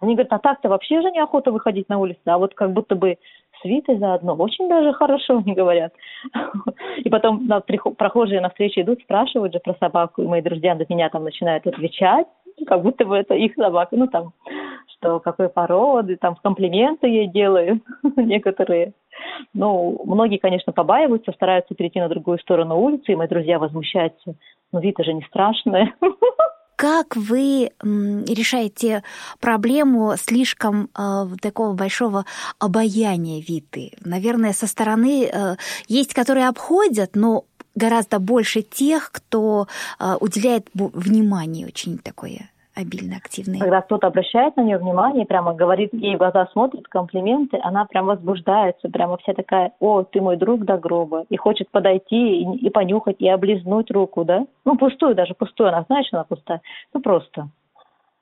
Они 0.00 0.14
говорят, 0.14 0.32
а 0.32 0.38
так-то 0.38 0.68
вообще 0.68 1.00
же 1.00 1.10
неохота 1.10 1.50
выходить 1.50 1.88
на 1.88 1.98
улицу, 1.98 2.20
а 2.26 2.38
вот 2.38 2.54
как 2.54 2.72
будто 2.72 2.94
бы 2.94 3.18
с 3.60 3.64
Витой 3.64 3.98
заодно. 3.98 4.34
Очень 4.34 4.68
даже 4.68 4.92
хорошо, 4.92 5.38
они 5.38 5.54
говорят. 5.54 5.92
И 6.98 7.08
потом 7.08 7.46
на, 7.46 7.60
прохожие 7.60 8.40
на 8.40 8.50
встрече 8.50 8.82
идут, 8.82 9.00
спрашивают 9.02 9.52
же 9.52 9.60
про 9.60 9.74
собаку, 9.80 10.22
и 10.22 10.26
мои 10.26 10.42
друзья 10.42 10.74
на 10.74 10.84
меня 10.88 11.08
там 11.08 11.24
начинают 11.24 11.66
отвечать, 11.66 12.28
как 12.66 12.82
будто 12.82 13.04
бы 13.04 13.16
это 13.16 13.34
их 13.34 13.54
собака. 13.54 13.96
Ну, 13.96 14.06
там, 14.06 14.32
что 14.98 15.20
какой 15.20 15.48
породы, 15.48 16.16
там 16.16 16.36
комплименты 16.36 17.06
ей 17.06 17.28
делаю 17.28 17.80
некоторые. 18.16 18.92
Ну, 19.54 20.00
многие, 20.04 20.38
конечно, 20.38 20.72
побаиваются, 20.72 21.32
стараются 21.32 21.74
перейти 21.74 22.00
на 22.00 22.08
другую 22.08 22.38
сторону 22.38 22.78
улицы, 22.78 23.12
и 23.12 23.16
мои 23.16 23.28
друзья 23.28 23.58
возмущаются. 23.58 24.34
Ну, 24.72 24.80
вид 24.80 24.96
же 24.98 25.12
не 25.12 25.22
страшный. 25.22 25.92
Как 26.76 27.16
вы 27.16 27.70
решаете 27.80 29.02
проблему 29.40 30.14
слишком 30.16 30.90
э, 30.96 31.24
такого 31.42 31.74
большого 31.74 32.24
обаяния 32.60 33.42
Виты? 33.42 33.94
Наверное, 34.04 34.52
со 34.52 34.68
стороны 34.68 35.24
э, 35.24 35.56
есть, 35.88 36.14
которые 36.14 36.46
обходят, 36.46 37.16
но 37.16 37.46
гораздо 37.74 38.20
больше 38.20 38.62
тех, 38.62 39.10
кто 39.10 39.66
э, 39.98 40.14
уделяет 40.20 40.68
внимание 40.72 41.66
очень 41.66 41.98
такое 41.98 42.48
обильно 42.78 43.16
активные. 43.16 43.60
Когда 43.60 43.80
кто-то 43.82 44.06
обращает 44.06 44.56
на 44.56 44.62
нее 44.62 44.78
внимание, 44.78 45.26
прямо 45.26 45.54
говорит, 45.54 45.92
ей 45.92 46.14
в 46.14 46.18
глаза 46.18 46.48
смотрит, 46.52 46.86
комплименты, 46.88 47.58
она 47.62 47.84
прям 47.84 48.06
возбуждается, 48.06 48.88
прямо 48.88 49.16
вся 49.18 49.34
такая, 49.34 49.72
о, 49.80 50.04
ты 50.04 50.20
мой 50.20 50.36
друг 50.36 50.64
до 50.64 50.78
гроба, 50.78 51.24
и 51.28 51.36
хочет 51.36 51.70
подойти 51.70 52.42
и, 52.42 52.66
и 52.66 52.70
понюхать, 52.70 53.16
и 53.18 53.28
облизнуть 53.28 53.90
руку, 53.90 54.24
да? 54.24 54.46
Ну, 54.64 54.76
пустую 54.76 55.14
даже, 55.14 55.34
пустую, 55.34 55.68
она 55.68 55.82
знает, 55.88 56.06
что 56.06 56.18
она 56.18 56.24
пустая. 56.24 56.62
Ну, 56.94 57.00
просто. 57.00 57.48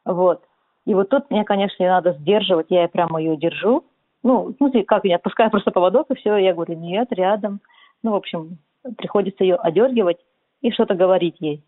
Вот. 0.05 0.43
И 0.87 0.95
вот 0.95 1.09
тут 1.09 1.31
мне, 1.31 1.45
конечно, 1.45 1.83
ее 1.83 1.91
надо 1.91 2.13
сдерживать, 2.13 2.67
я 2.71 2.89
прямо 2.89 3.21
ее 3.21 3.37
держу. 3.37 3.85
Ну, 4.23 4.55
смысле, 4.57 4.85
как, 4.85 5.05
я 5.05 5.17
отпускаю 5.17 5.51
просто 5.51 5.71
поводок, 5.71 6.11
и 6.11 6.15
все, 6.15 6.37
я 6.37 6.55
говорю, 6.55 6.75
нет, 6.75 7.09
рядом. 7.11 7.61
Ну, 8.03 8.13
в 8.13 8.17
общем, 8.17 8.59
приходится 8.97 9.45
ее 9.45 9.57
одергивать 9.57 10.19
и 10.63 10.71
что-то 10.71 10.95
говорить 10.95 11.37
ей 11.41 11.63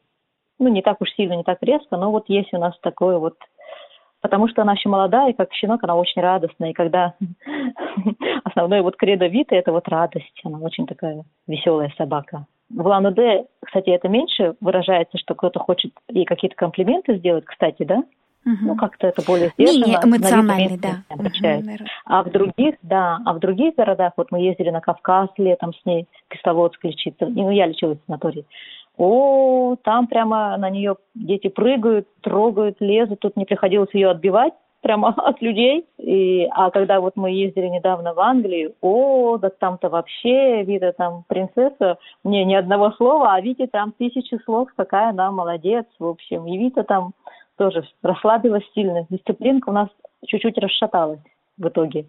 ну, 0.58 0.68
не 0.68 0.82
так 0.82 1.00
уж 1.00 1.10
сильно, 1.12 1.34
не 1.34 1.44
так 1.44 1.58
резко, 1.62 1.96
но 1.96 2.10
вот 2.10 2.28
есть 2.28 2.52
у 2.52 2.58
нас 2.58 2.78
такое 2.80 3.18
вот 3.18 3.34
потому 4.20 4.48
что 4.48 4.62
она 4.62 4.72
еще 4.72 4.88
молодая, 4.88 5.30
и 5.30 5.36
как 5.36 5.52
щенок 5.52 5.82
она 5.84 5.94
очень 5.96 6.20
радостная, 6.20 6.70
и 6.70 6.74
когда 6.74 7.14
основной 8.44 8.82
вот 8.82 8.96
кредо 8.96 9.26
Виты– 9.26 9.54
это 9.56 9.72
вот 9.72 9.88
радость, 9.88 10.40
она 10.44 10.58
очень 10.58 10.86
такая 10.86 11.24
веселая 11.46 11.92
собака. 11.96 12.46
В 12.70 12.86
Лану-Д, 12.86 13.46
кстати, 13.64 13.90
это 13.90 14.08
меньше 14.08 14.54
выражается, 14.60 15.16
что 15.18 15.34
кто-то 15.34 15.58
хочет 15.58 15.92
ей 16.08 16.26
какие-то 16.26 16.56
комплименты 16.56 17.16
сделать, 17.16 17.46
кстати, 17.46 17.82
да? 17.84 18.02
Угу. 18.44 18.56
Ну, 18.62 18.76
как-то 18.76 19.06
это 19.06 19.22
более 19.26 19.50
сдержанно. 19.50 20.00
Эмоциональный, 20.04 20.78
да. 20.78 21.02
Угу, 21.10 21.84
а 22.06 22.22
в 22.22 22.30
других, 22.30 22.76
да, 22.82 23.18
а 23.24 23.32
в 23.32 23.38
других 23.40 23.74
городах, 23.74 24.12
вот 24.16 24.30
мы 24.30 24.40
ездили 24.40 24.70
на 24.70 24.80
Кавказ 24.80 25.30
летом 25.38 25.72
с 25.74 25.84
ней, 25.84 26.06
Кисловодск 26.28 26.84
лечиться, 26.84 27.26
ну, 27.26 27.50
я 27.50 27.66
лечилась 27.66 27.98
в 27.98 28.06
санатории, 28.06 28.44
о, 28.98 29.76
там 29.84 30.08
прямо 30.08 30.56
на 30.56 30.70
нее 30.70 30.96
дети 31.14 31.48
прыгают, 31.48 32.08
трогают, 32.20 32.80
лезут. 32.80 33.20
Тут 33.20 33.36
не 33.36 33.44
приходилось 33.44 33.94
ее 33.94 34.10
отбивать 34.10 34.52
прямо 34.82 35.08
от 35.16 35.40
людей. 35.40 35.86
И, 35.98 36.48
а 36.50 36.70
когда 36.70 37.00
вот 37.00 37.14
мы 37.16 37.30
ездили 37.30 37.68
недавно 37.68 38.12
в 38.12 38.20
Англию, 38.20 38.74
о, 38.80 39.38
да 39.38 39.50
там-то 39.50 39.88
вообще, 39.88 40.64
Вита 40.64 40.92
там 40.92 41.24
принцесса, 41.28 41.98
мне 42.24 42.44
ни 42.44 42.54
одного 42.54 42.90
слова, 42.92 43.34
а 43.34 43.40
Вите 43.40 43.68
там 43.68 43.92
тысячи 43.92 44.34
слов, 44.44 44.68
какая 44.76 45.10
она 45.10 45.30
молодец, 45.30 45.86
в 45.98 46.06
общем. 46.06 46.46
И 46.46 46.58
Вита 46.58 46.82
там 46.82 47.12
тоже 47.56 47.84
расслабилась 48.02 48.64
сильно. 48.74 49.06
Дисциплинка 49.10 49.70
у 49.70 49.72
нас 49.72 49.88
чуть-чуть 50.26 50.58
расшаталась 50.58 51.20
в 51.56 51.68
итоге 51.68 52.06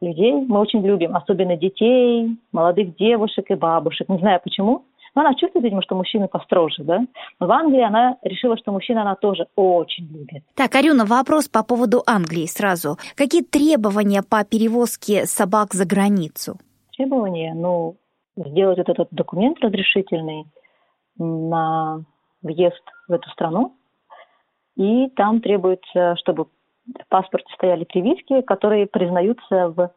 людей. 0.00 0.32
Мы 0.32 0.60
очень 0.60 0.84
любим, 0.84 1.14
особенно 1.14 1.56
детей, 1.56 2.36
молодых 2.52 2.96
девушек 2.96 3.50
и 3.50 3.54
бабушек. 3.54 4.08
Не 4.08 4.18
знаю 4.18 4.40
почему, 4.42 4.84
но 5.14 5.22
она 5.22 5.34
чувствует, 5.34 5.64
видимо, 5.64 5.82
что 5.82 5.94
мужчины 5.94 6.28
построже, 6.28 6.84
да? 6.84 7.00
Но 7.38 7.46
в 7.46 7.52
Англии 7.52 7.82
она 7.82 8.16
решила, 8.22 8.56
что 8.56 8.72
мужчина 8.72 9.02
она 9.02 9.16
тоже 9.16 9.46
очень 9.56 10.06
любит. 10.06 10.44
Так, 10.54 10.74
Арюна, 10.74 11.04
вопрос 11.04 11.48
по 11.48 11.64
поводу 11.64 12.02
Англии 12.06 12.46
сразу. 12.46 12.96
Какие 13.16 13.42
требования 13.42 14.22
по 14.22 14.44
перевозке 14.44 15.26
собак 15.26 15.74
за 15.74 15.86
границу? 15.86 16.58
Требования? 16.96 17.54
Ну, 17.54 17.96
сделать 18.36 18.78
вот 18.78 18.88
этот 18.88 19.08
документ 19.10 19.58
разрешительный 19.60 20.46
на 21.18 22.04
въезд 22.42 22.82
в 23.08 23.12
эту 23.12 23.28
страну. 23.30 23.76
И 24.76 25.08
там 25.10 25.40
требуется, 25.40 26.16
чтобы 26.16 26.44
в 26.44 27.08
паспорте 27.08 27.52
стояли 27.54 27.84
прививки, 27.84 28.40
которые 28.42 28.86
признаются 28.86 29.68
в 29.68 29.90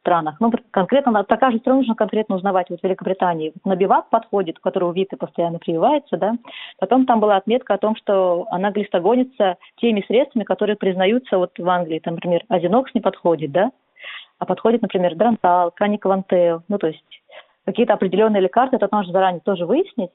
странах. 0.00 0.36
Ну, 0.40 0.52
конкретно 0.70 1.12
на 1.12 1.24
каждую 1.24 1.60
страну 1.60 1.78
нужно 1.80 1.94
конкретно 1.94 2.36
узнавать. 2.36 2.70
Вот 2.70 2.80
в 2.80 2.84
Великобритании 2.84 3.52
на 3.64 3.76
бивак 3.76 4.08
подходит, 4.10 4.58
у 4.58 4.60
которого 4.60 4.92
вид 4.92 5.10
постоянно 5.18 5.58
прививается, 5.58 6.16
да. 6.16 6.34
Потом 6.78 7.06
там 7.06 7.20
была 7.20 7.36
отметка 7.36 7.74
о 7.74 7.78
том, 7.78 7.96
что 7.96 8.46
она 8.50 8.70
глистогонится 8.70 9.56
теми 9.76 10.04
средствами, 10.06 10.44
которые 10.44 10.76
признаются 10.76 11.38
вот 11.38 11.52
в 11.58 11.68
Англии. 11.68 12.00
Там, 12.00 12.14
например, 12.14 12.42
азинокс 12.48 12.94
не 12.94 13.00
подходит, 13.00 13.52
да, 13.52 13.70
а 14.38 14.46
подходит, 14.46 14.82
например, 14.82 15.14
дрантал, 15.14 15.70
каниквантел, 15.70 16.62
ну, 16.68 16.78
то 16.78 16.88
есть 16.88 17.04
какие-то 17.64 17.94
определенные 17.94 18.42
лекарства, 18.42 18.76
это 18.76 18.88
нужно 18.90 19.12
заранее 19.12 19.40
тоже 19.40 19.66
выяснить. 19.66 20.10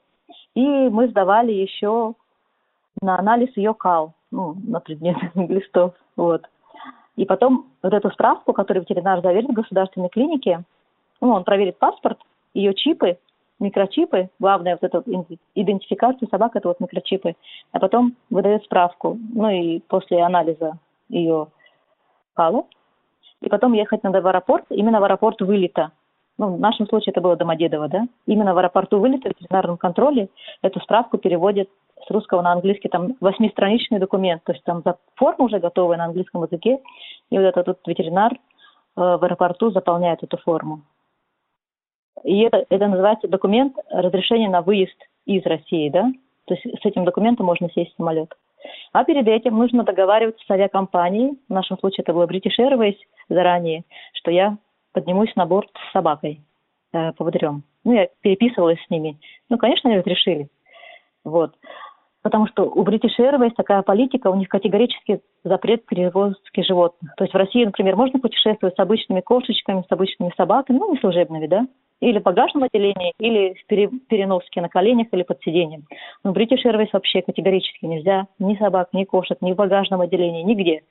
И 0.54 0.66
мы 0.66 1.08
сдавали 1.08 1.52
еще 1.52 2.14
на 3.00 3.18
анализ 3.18 3.56
ее 3.56 3.74
кал, 3.74 4.14
ну, 4.30 4.56
на 4.66 4.80
предмет 4.80 5.16
глистов, 5.34 5.94
вот. 6.16 6.42
И 7.16 7.24
потом 7.24 7.66
вот 7.82 7.92
эту 7.92 8.10
справку, 8.10 8.52
которую 8.52 8.82
ветеринар 8.82 9.22
заверит 9.22 9.48
в 9.48 9.54
государственной 9.54 10.08
клинике, 10.08 10.64
ну, 11.20 11.32
он 11.32 11.44
проверит 11.44 11.78
паспорт, 11.78 12.18
ее 12.52 12.74
чипы, 12.74 13.18
микрочипы, 13.58 14.28
главное 14.38 14.78
вот 14.80 14.84
эта 14.84 15.02
идентификация 15.54 16.28
собак, 16.28 16.56
это 16.56 16.68
вот 16.68 16.80
микрочипы, 16.80 17.34
а 17.72 17.80
потом 17.80 18.16
выдает 18.30 18.64
справку, 18.64 19.18
ну 19.32 19.48
и 19.48 19.80
после 19.80 20.22
анализа 20.22 20.78
ее 21.08 21.48
кала, 22.34 22.64
и 23.40 23.48
потом 23.48 23.72
ехать 23.72 24.02
надо 24.02 24.20
в 24.20 24.26
аэропорт, 24.26 24.66
именно 24.70 25.00
в 25.00 25.04
аэропорт 25.04 25.40
вылета. 25.40 25.92
Ну, 26.38 26.56
в 26.56 26.60
нашем 26.60 26.86
случае 26.86 27.12
это 27.12 27.22
было 27.22 27.34
Домодедово, 27.34 27.88
да? 27.88 28.06
Именно 28.26 28.52
в 28.52 28.58
аэропорту 28.58 28.98
вылета 28.98 29.30
в 29.30 29.32
ветеринарном 29.32 29.78
контроле 29.78 30.28
эту 30.60 30.80
справку 30.80 31.16
переводят 31.16 31.70
с 32.06 32.10
русского 32.10 32.42
на 32.42 32.52
английский, 32.52 32.88
там 32.88 33.16
восьмистраничный 33.20 33.98
документ, 33.98 34.44
то 34.44 34.52
есть 34.52 34.64
там 34.64 34.82
форма 35.16 35.44
уже 35.44 35.58
готовая 35.58 35.96
на 35.96 36.04
английском 36.04 36.42
языке, 36.42 36.78
и 37.30 37.38
вот 37.38 37.44
этот 37.44 37.66
вот 37.66 37.78
ветеринар 37.86 38.32
э, 38.32 38.36
в 38.94 39.24
аэропорту 39.24 39.70
заполняет 39.70 40.22
эту 40.22 40.36
форму. 40.38 40.82
И 42.24 42.40
это, 42.40 42.64
это 42.68 42.86
называется 42.86 43.28
документ 43.28 43.76
разрешения 43.90 44.48
на 44.48 44.62
выезд 44.62 44.96
из 45.26 45.44
России, 45.44 45.88
да? 45.90 46.10
То 46.46 46.54
есть 46.54 46.64
с 46.80 46.86
этим 46.86 47.04
документом 47.04 47.46
можно 47.46 47.68
сесть 47.70 47.92
в 47.92 47.96
самолет. 47.96 48.32
А 48.92 49.04
перед 49.04 49.26
этим 49.28 49.58
нужно 49.58 49.84
договариваться 49.84 50.44
с 50.44 50.50
авиакомпанией, 50.50 51.38
в 51.48 51.52
нашем 51.52 51.78
случае 51.78 52.02
это 52.02 52.12
было 52.12 52.26
British 52.26 52.58
Airways 52.58 52.96
заранее, 53.28 53.84
что 54.14 54.30
я 54.30 54.56
поднимусь 54.92 55.34
на 55.36 55.46
борт 55.46 55.70
с 55.88 55.92
собакой, 55.92 56.40
э, 56.92 57.12
поводырем. 57.12 57.64
Ну, 57.84 57.92
я 57.92 58.08
переписывалась 58.22 58.82
с 58.84 58.90
ними. 58.90 59.18
Ну, 59.48 59.58
конечно, 59.58 59.90
они 59.90 59.98
разрешили. 59.98 60.48
Вот 61.24 61.54
потому 62.26 62.48
что 62.48 62.64
у 62.64 62.82
British 62.82 63.20
Airways 63.20 63.52
такая 63.56 63.82
политика, 63.82 64.26
у 64.32 64.34
них 64.34 64.48
категорически 64.48 65.20
запрет 65.44 65.86
перевозки 65.86 66.60
животных. 66.60 67.14
То 67.16 67.22
есть 67.22 67.32
в 67.32 67.36
России, 67.36 67.64
например, 67.64 67.94
можно 67.94 68.18
путешествовать 68.18 68.74
с 68.74 68.80
обычными 68.80 69.20
кошечками, 69.20 69.84
с 69.88 69.92
обычными 69.92 70.32
собаками, 70.36 70.78
ну, 70.78 70.92
не 70.92 70.98
служебными, 70.98 71.46
да, 71.46 71.68
или 72.00 72.18
в 72.18 72.24
багажном 72.24 72.64
отделении, 72.64 73.12
или 73.20 73.54
в 73.54 73.66
переноске 74.08 74.60
на 74.60 74.68
коленях 74.68 75.06
или 75.12 75.22
под 75.22 75.40
сиденьем. 75.42 75.84
Но 76.24 76.32
British 76.32 76.64
Airways 76.66 76.88
вообще 76.92 77.22
категорически 77.22 77.84
нельзя 77.84 78.26
ни 78.40 78.56
собак, 78.56 78.88
ни 78.92 79.04
кошек, 79.04 79.38
ни 79.40 79.52
в 79.52 79.54
багажном 79.54 80.00
отделении, 80.00 80.42
нигде. 80.42 80.82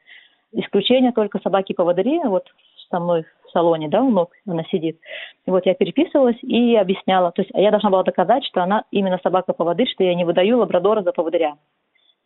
Исключение 0.53 1.11
только 1.11 1.39
собаки-поводыри, 1.39 2.21
вот 2.29 2.45
со 2.89 3.01
мной 3.01 3.25
салоне, 3.55 3.87
да, 3.87 4.03
у 4.03 4.11
ног 4.11 4.31
она 4.45 4.63
сидит. 4.65 4.99
И 5.45 5.51
вот 5.51 5.65
я 5.65 5.73
переписывалась 5.73 6.37
и 6.41 6.75
объясняла. 6.75 7.31
То 7.31 7.41
есть 7.41 7.51
я 7.55 7.71
должна 7.71 7.89
была 7.89 8.03
доказать, 8.03 8.45
что 8.45 8.61
она 8.61 8.83
именно 8.91 9.17
собака 9.23 9.53
поводырь, 9.53 9.89
что 9.89 10.03
я 10.03 10.13
не 10.13 10.25
выдаю 10.25 10.59
лабрадора 10.59 11.01
за 11.01 11.13
поводыря. 11.13 11.55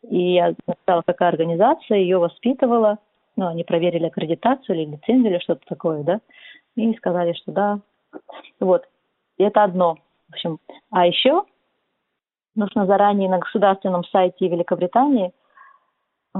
И 0.01 0.33
я 0.33 0.55
написала, 0.65 1.03
какая 1.05 1.29
организация 1.29 1.99
ее 1.99 2.17
воспитывала. 2.17 2.97
Ну, 3.35 3.47
они 3.47 3.63
проверили 3.63 4.07
аккредитацию 4.07 4.75
или 4.75 4.91
лицензию 4.91 5.33
или 5.33 5.39
что-то 5.39 5.61
такое, 5.67 6.03
да. 6.03 6.19
И 6.75 6.93
сказали, 6.95 7.33
что 7.33 7.51
да. 7.51 7.79
Вот. 8.59 8.85
И 9.37 9.43
это 9.43 9.63
одно. 9.63 9.97
В 10.29 10.33
общем, 10.33 10.59
а 10.89 11.05
еще 11.05 11.43
нужно 12.55 12.85
заранее 12.85 13.29
на 13.29 13.37
государственном 13.37 14.03
сайте 14.05 14.47
Великобритании 14.47 15.31
э, 16.35 16.39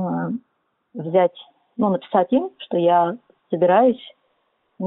взять, 0.93 1.35
ну, 1.77 1.89
написать 1.89 2.31
им, 2.31 2.49
что 2.57 2.77
я 2.77 3.17
собираюсь 3.49 4.01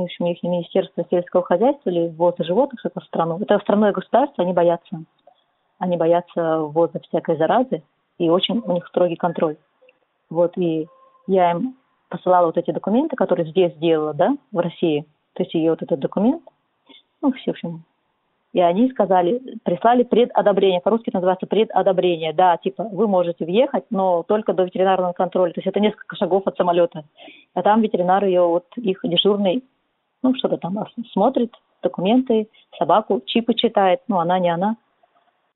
общем, 0.01 0.27
их 0.27 0.43
Министерство 0.43 1.05
сельского 1.11 1.43
хозяйства 1.43 1.91
или 1.91 2.09
ввоза 2.09 2.45
животных 2.45 2.81
в 2.81 2.87
эту 2.87 3.01
страну. 3.03 3.39
Это 3.41 3.59
страной 3.59 3.93
государство, 3.93 4.43
они 4.43 4.53
боятся. 4.53 5.03
Они 5.79 5.97
боятся 5.97 6.61
ввоза 6.61 7.01
всякой 7.01 7.37
заразы, 7.37 7.83
и 8.19 8.31
очень 8.31 8.63
у 8.65 8.73
них 8.73 8.87
строгий 8.87 9.17
контроль. 9.17 9.57
Вот, 10.31 10.57
и 10.57 10.87
я 11.27 11.51
им 11.53 11.77
посылала 12.09 12.47
вот 12.47 12.57
эти 12.57 12.71
документы, 12.71 13.17
которые 13.17 13.49
здесь 13.51 13.75
сделала, 13.75 14.15
да, 14.15 14.37
в 14.51 14.59
России. 14.59 15.07
То 15.35 15.43
есть 15.43 15.55
ее 15.55 15.71
вот 15.71 15.83
этот 15.83 15.99
документ, 15.99 16.43
ну, 17.21 17.33
все, 17.33 17.53
в 17.53 17.55
общем, 17.55 17.85
И 18.53 18.61
они 18.61 18.91
сказали, 18.91 19.41
прислали 19.65 20.03
предодобрение, 20.03 20.81
по-русски 20.81 21.09
это 21.09 21.19
называется 21.19 21.47
предодобрение. 21.47 22.35
Да, 22.35 22.59
типа, 22.59 22.85
вы 22.85 23.09
можете 23.09 23.47
въехать, 23.47 23.85
но 23.91 24.23
только 24.25 24.53
до 24.53 24.65
ветеринарного 24.65 25.13
контроля. 25.13 25.53
То 25.53 25.61
есть 25.61 25.69
это 25.69 25.81
несколько 25.81 26.17
шагов 26.17 26.47
от 26.47 26.57
самолета. 26.57 27.05
А 27.55 27.63
там 27.63 27.81
ветеринар 27.81 28.25
ее, 28.25 28.43
вот 28.43 28.67
их 28.77 29.01
дежурный, 29.05 29.65
ну, 30.23 30.35
что-то 30.35 30.57
там 30.57 30.77
смотрит, 31.13 31.55
документы, 31.83 32.49
собаку, 32.79 33.23
чипы 33.27 33.55
читает, 33.55 34.01
ну, 34.09 34.19
она 34.19 34.39
не 34.39 34.51
она. 34.51 34.77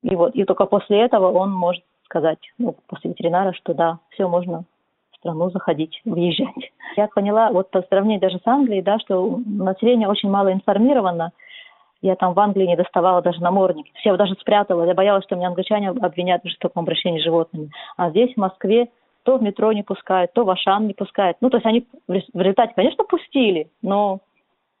И 0.03 0.15
вот, 0.15 0.35
и 0.35 0.43
только 0.43 0.65
после 0.65 1.01
этого 1.01 1.31
он 1.31 1.51
может 1.51 1.83
сказать, 2.05 2.39
ну, 2.57 2.75
после 2.87 3.11
ветеринара, 3.11 3.53
что 3.53 3.73
да, 3.73 3.99
все, 4.09 4.27
можно 4.27 4.63
в 5.11 5.17
страну 5.17 5.49
заходить, 5.49 6.01
въезжать. 6.05 6.71
Я 6.97 7.07
поняла, 7.07 7.51
вот 7.51 7.71
по 7.71 7.81
сравнению 7.83 8.21
даже 8.21 8.39
с 8.39 8.47
Англией, 8.47 8.81
да, 8.81 8.99
что 8.99 9.39
население 9.45 10.07
очень 10.07 10.29
мало 10.29 10.51
информировано, 10.53 11.31
я 12.01 12.15
там 12.15 12.33
в 12.33 12.39
Англии 12.39 12.67
не 12.67 12.75
доставала 12.75 13.23
даже 13.23 13.41
намордник. 13.41 13.87
Я 14.03 14.11
его 14.11 14.17
даже 14.17 14.35
спрятала. 14.35 14.83
Я 14.83 14.93
боялась, 14.93 15.23
что 15.23 15.35
меня 15.35 15.47
англичане 15.47 15.89
обвинят 15.89 16.43
в 16.43 16.47
жестоком 16.47 16.83
обращении 16.83 17.19
с 17.19 17.23
животными. 17.23 17.71
А 17.97 18.11
здесь, 18.11 18.33
в 18.33 18.37
Москве, 18.37 18.89
то 19.23 19.37
в 19.37 19.41
метро 19.41 19.73
не 19.73 19.81
пускают, 19.81 20.31
то 20.33 20.45
в 20.45 20.49
Ашан 20.49 20.87
не 20.87 20.93
пускают. 20.93 21.37
Ну, 21.41 21.49
то 21.49 21.57
есть 21.57 21.65
они 21.65 21.87
в 22.07 22.39
результате, 22.39 22.73
конечно, 22.75 23.03
пустили, 23.03 23.69
но 23.81 24.19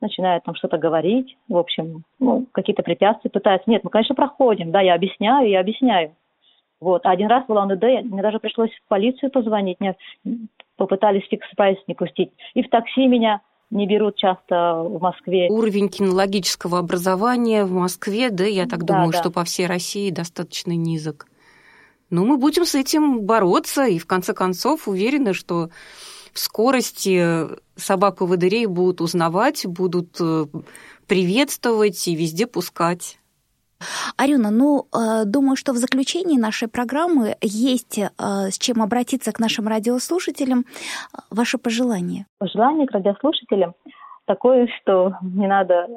начинают 0.01 0.43
там 0.43 0.55
что-то 0.55 0.77
говорить, 0.77 1.37
в 1.47 1.57
общем, 1.57 2.03
ну, 2.19 2.45
какие-то 2.51 2.83
препятствия 2.83 3.29
пытаются. 3.29 3.69
Нет, 3.69 3.83
мы, 3.83 3.89
конечно, 3.89 4.15
проходим, 4.15 4.71
да, 4.71 4.81
я 4.81 4.93
объясняю, 4.93 5.49
я 5.49 5.59
объясняю. 5.59 6.15
Вот. 6.79 7.05
А 7.05 7.11
один 7.11 7.27
раз 7.27 7.45
была 7.47 7.63
УНД, 7.63 7.83
мне 8.03 8.21
даже 8.21 8.39
пришлось 8.39 8.71
в 8.71 8.87
полицию 8.87 9.31
позвонить, 9.31 9.79
мне 9.79 9.95
попытались 10.75 11.27
Fix 11.29 11.47
Price 11.47 11.77
не 11.87 11.95
пустить. 11.95 12.31
И 12.53 12.61
в 12.61 12.69
такси 12.69 13.07
меня 13.07 13.41
не 13.69 13.87
берут 13.87 14.15
часто 14.15 14.83
в 14.83 15.01
Москве. 15.01 15.49
Уровень 15.49 15.89
кинологического 15.89 16.79
образования 16.79 17.65
в 17.65 17.71
Москве, 17.71 18.29
да, 18.29 18.45
я 18.45 18.65
так 18.65 18.83
да, 18.83 18.93
думаю, 18.93 19.11
да. 19.11 19.19
что 19.19 19.31
по 19.31 19.43
всей 19.43 19.65
России 19.65 20.11
достаточно 20.11 20.71
низок. 20.71 21.27
Но 22.09 22.23
мы 22.23 22.37
будем 22.37 22.63
с 22.63 22.75
этим 22.75 23.25
бороться, 23.25 23.85
и 23.85 23.99
в 23.99 24.05
конце 24.05 24.33
концов 24.33 24.87
уверены, 24.87 25.33
что 25.33 25.69
в 26.37 26.39
скорости 26.39 27.47
собаку-водырей 27.75 28.67
будут 28.67 29.01
узнавать, 29.01 29.65
будут 29.65 30.21
э, 30.21 30.45
приветствовать 31.07 32.07
и 32.07 32.15
везде 32.15 32.45
пускать. 32.45 33.17
Арюна, 34.17 34.51
ну, 34.51 34.85
э, 34.93 35.25
думаю, 35.25 35.55
что 35.55 35.73
в 35.73 35.77
заключении 35.77 36.37
нашей 36.37 36.67
программы 36.67 37.35
есть 37.41 37.97
э, 37.97 38.09
с 38.51 38.57
чем 38.59 38.83
обратиться 38.83 39.31
к 39.31 39.39
нашим 39.39 39.67
радиослушателям. 39.67 40.65
Ваше 41.31 41.57
пожелание? 41.57 42.27
Пожелание 42.37 42.85
к 42.85 42.91
радиослушателям 42.91 43.73
такое, 44.25 44.67
что 44.79 45.13
не 45.23 45.47
надо 45.47 45.87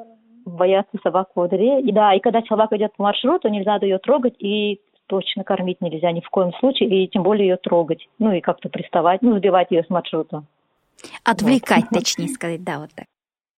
бояться 0.45 0.97
собаку 1.03 1.41
водырей. 1.41 1.83
И 1.83 1.91
да, 1.91 2.15
и 2.15 2.19
когда 2.19 2.41
собака 2.49 2.77
идет 2.77 2.95
по 2.95 3.03
маршруту, 3.03 3.47
не 3.49 3.61
надо 3.61 3.85
ее 3.85 3.99
трогать 3.99 4.33
и 4.39 4.81
точно 5.07 5.43
кормить 5.43 5.81
нельзя 5.81 6.11
ни 6.11 6.21
в 6.21 6.29
коем 6.29 6.53
случае, 6.59 7.03
и 7.03 7.07
тем 7.07 7.23
более 7.23 7.49
ее 7.49 7.57
трогать. 7.57 8.07
Ну 8.19 8.31
и 8.31 8.41
как-то 8.41 8.69
приставать, 8.69 9.21
ну, 9.21 9.37
сбивать 9.37 9.71
ее 9.71 9.83
с 9.83 9.89
маршрута. 9.89 10.43
Отвлекать, 11.23 11.85
вот. 11.91 11.99
точнее 11.99 12.29
сказать, 12.29 12.63
да, 12.63 12.79
вот 12.79 12.91
так. 12.95 13.05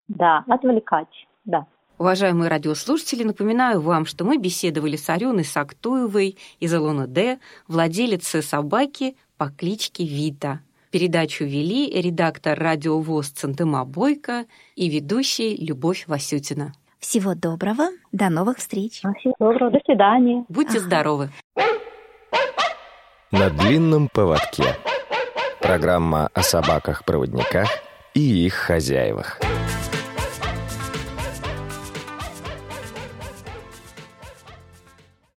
Да, 0.08 0.43
отвлекать, 0.47 1.27
да. 1.45 1.65
Уважаемые 1.99 2.49
радиослушатели, 2.49 3.23
напоминаю 3.23 3.79
вам, 3.79 4.06
что 4.06 4.25
мы 4.25 4.38
беседовали 4.38 4.95
с 4.95 5.10
Ареной 5.10 5.45
Сактуевой 5.45 6.38
из 6.60 6.73
Алона 6.73 7.08
Д, 7.08 7.39
владелицей 7.67 8.41
собаки 8.41 9.15
по 9.38 9.49
кличке 9.49 10.03
Вита. 10.03 10.62
Передачу 10.91 11.43
вели 11.45 11.89
редактор 12.01 12.60
радио 12.60 12.99
ВОЗ 12.99 13.29
Центыма 13.29 13.86
Бойко 13.86 14.45
и 14.75 14.89
ведущий 14.89 15.56
Любовь 15.56 16.06
Васютина. 16.08 16.73
Всего 17.04 17.36
доброго, 17.36 17.89
до 18.13 18.30
новых 18.30 18.60
встреч. 18.60 19.02
Всего 19.20 19.36
доброго, 19.38 19.72
до 19.72 19.80
свидания. 19.86 20.46
Будьте 20.48 20.78
ага. 20.78 20.86
здоровы. 20.86 21.30
На 23.30 23.50
длинном 23.50 24.08
поводке. 24.08 24.63
Программа 25.60 26.30
о 26.34 26.42
собаках-проводниках 26.42 27.68
и 28.13 28.46
их 28.46 28.54
хозяевах. 28.54 29.38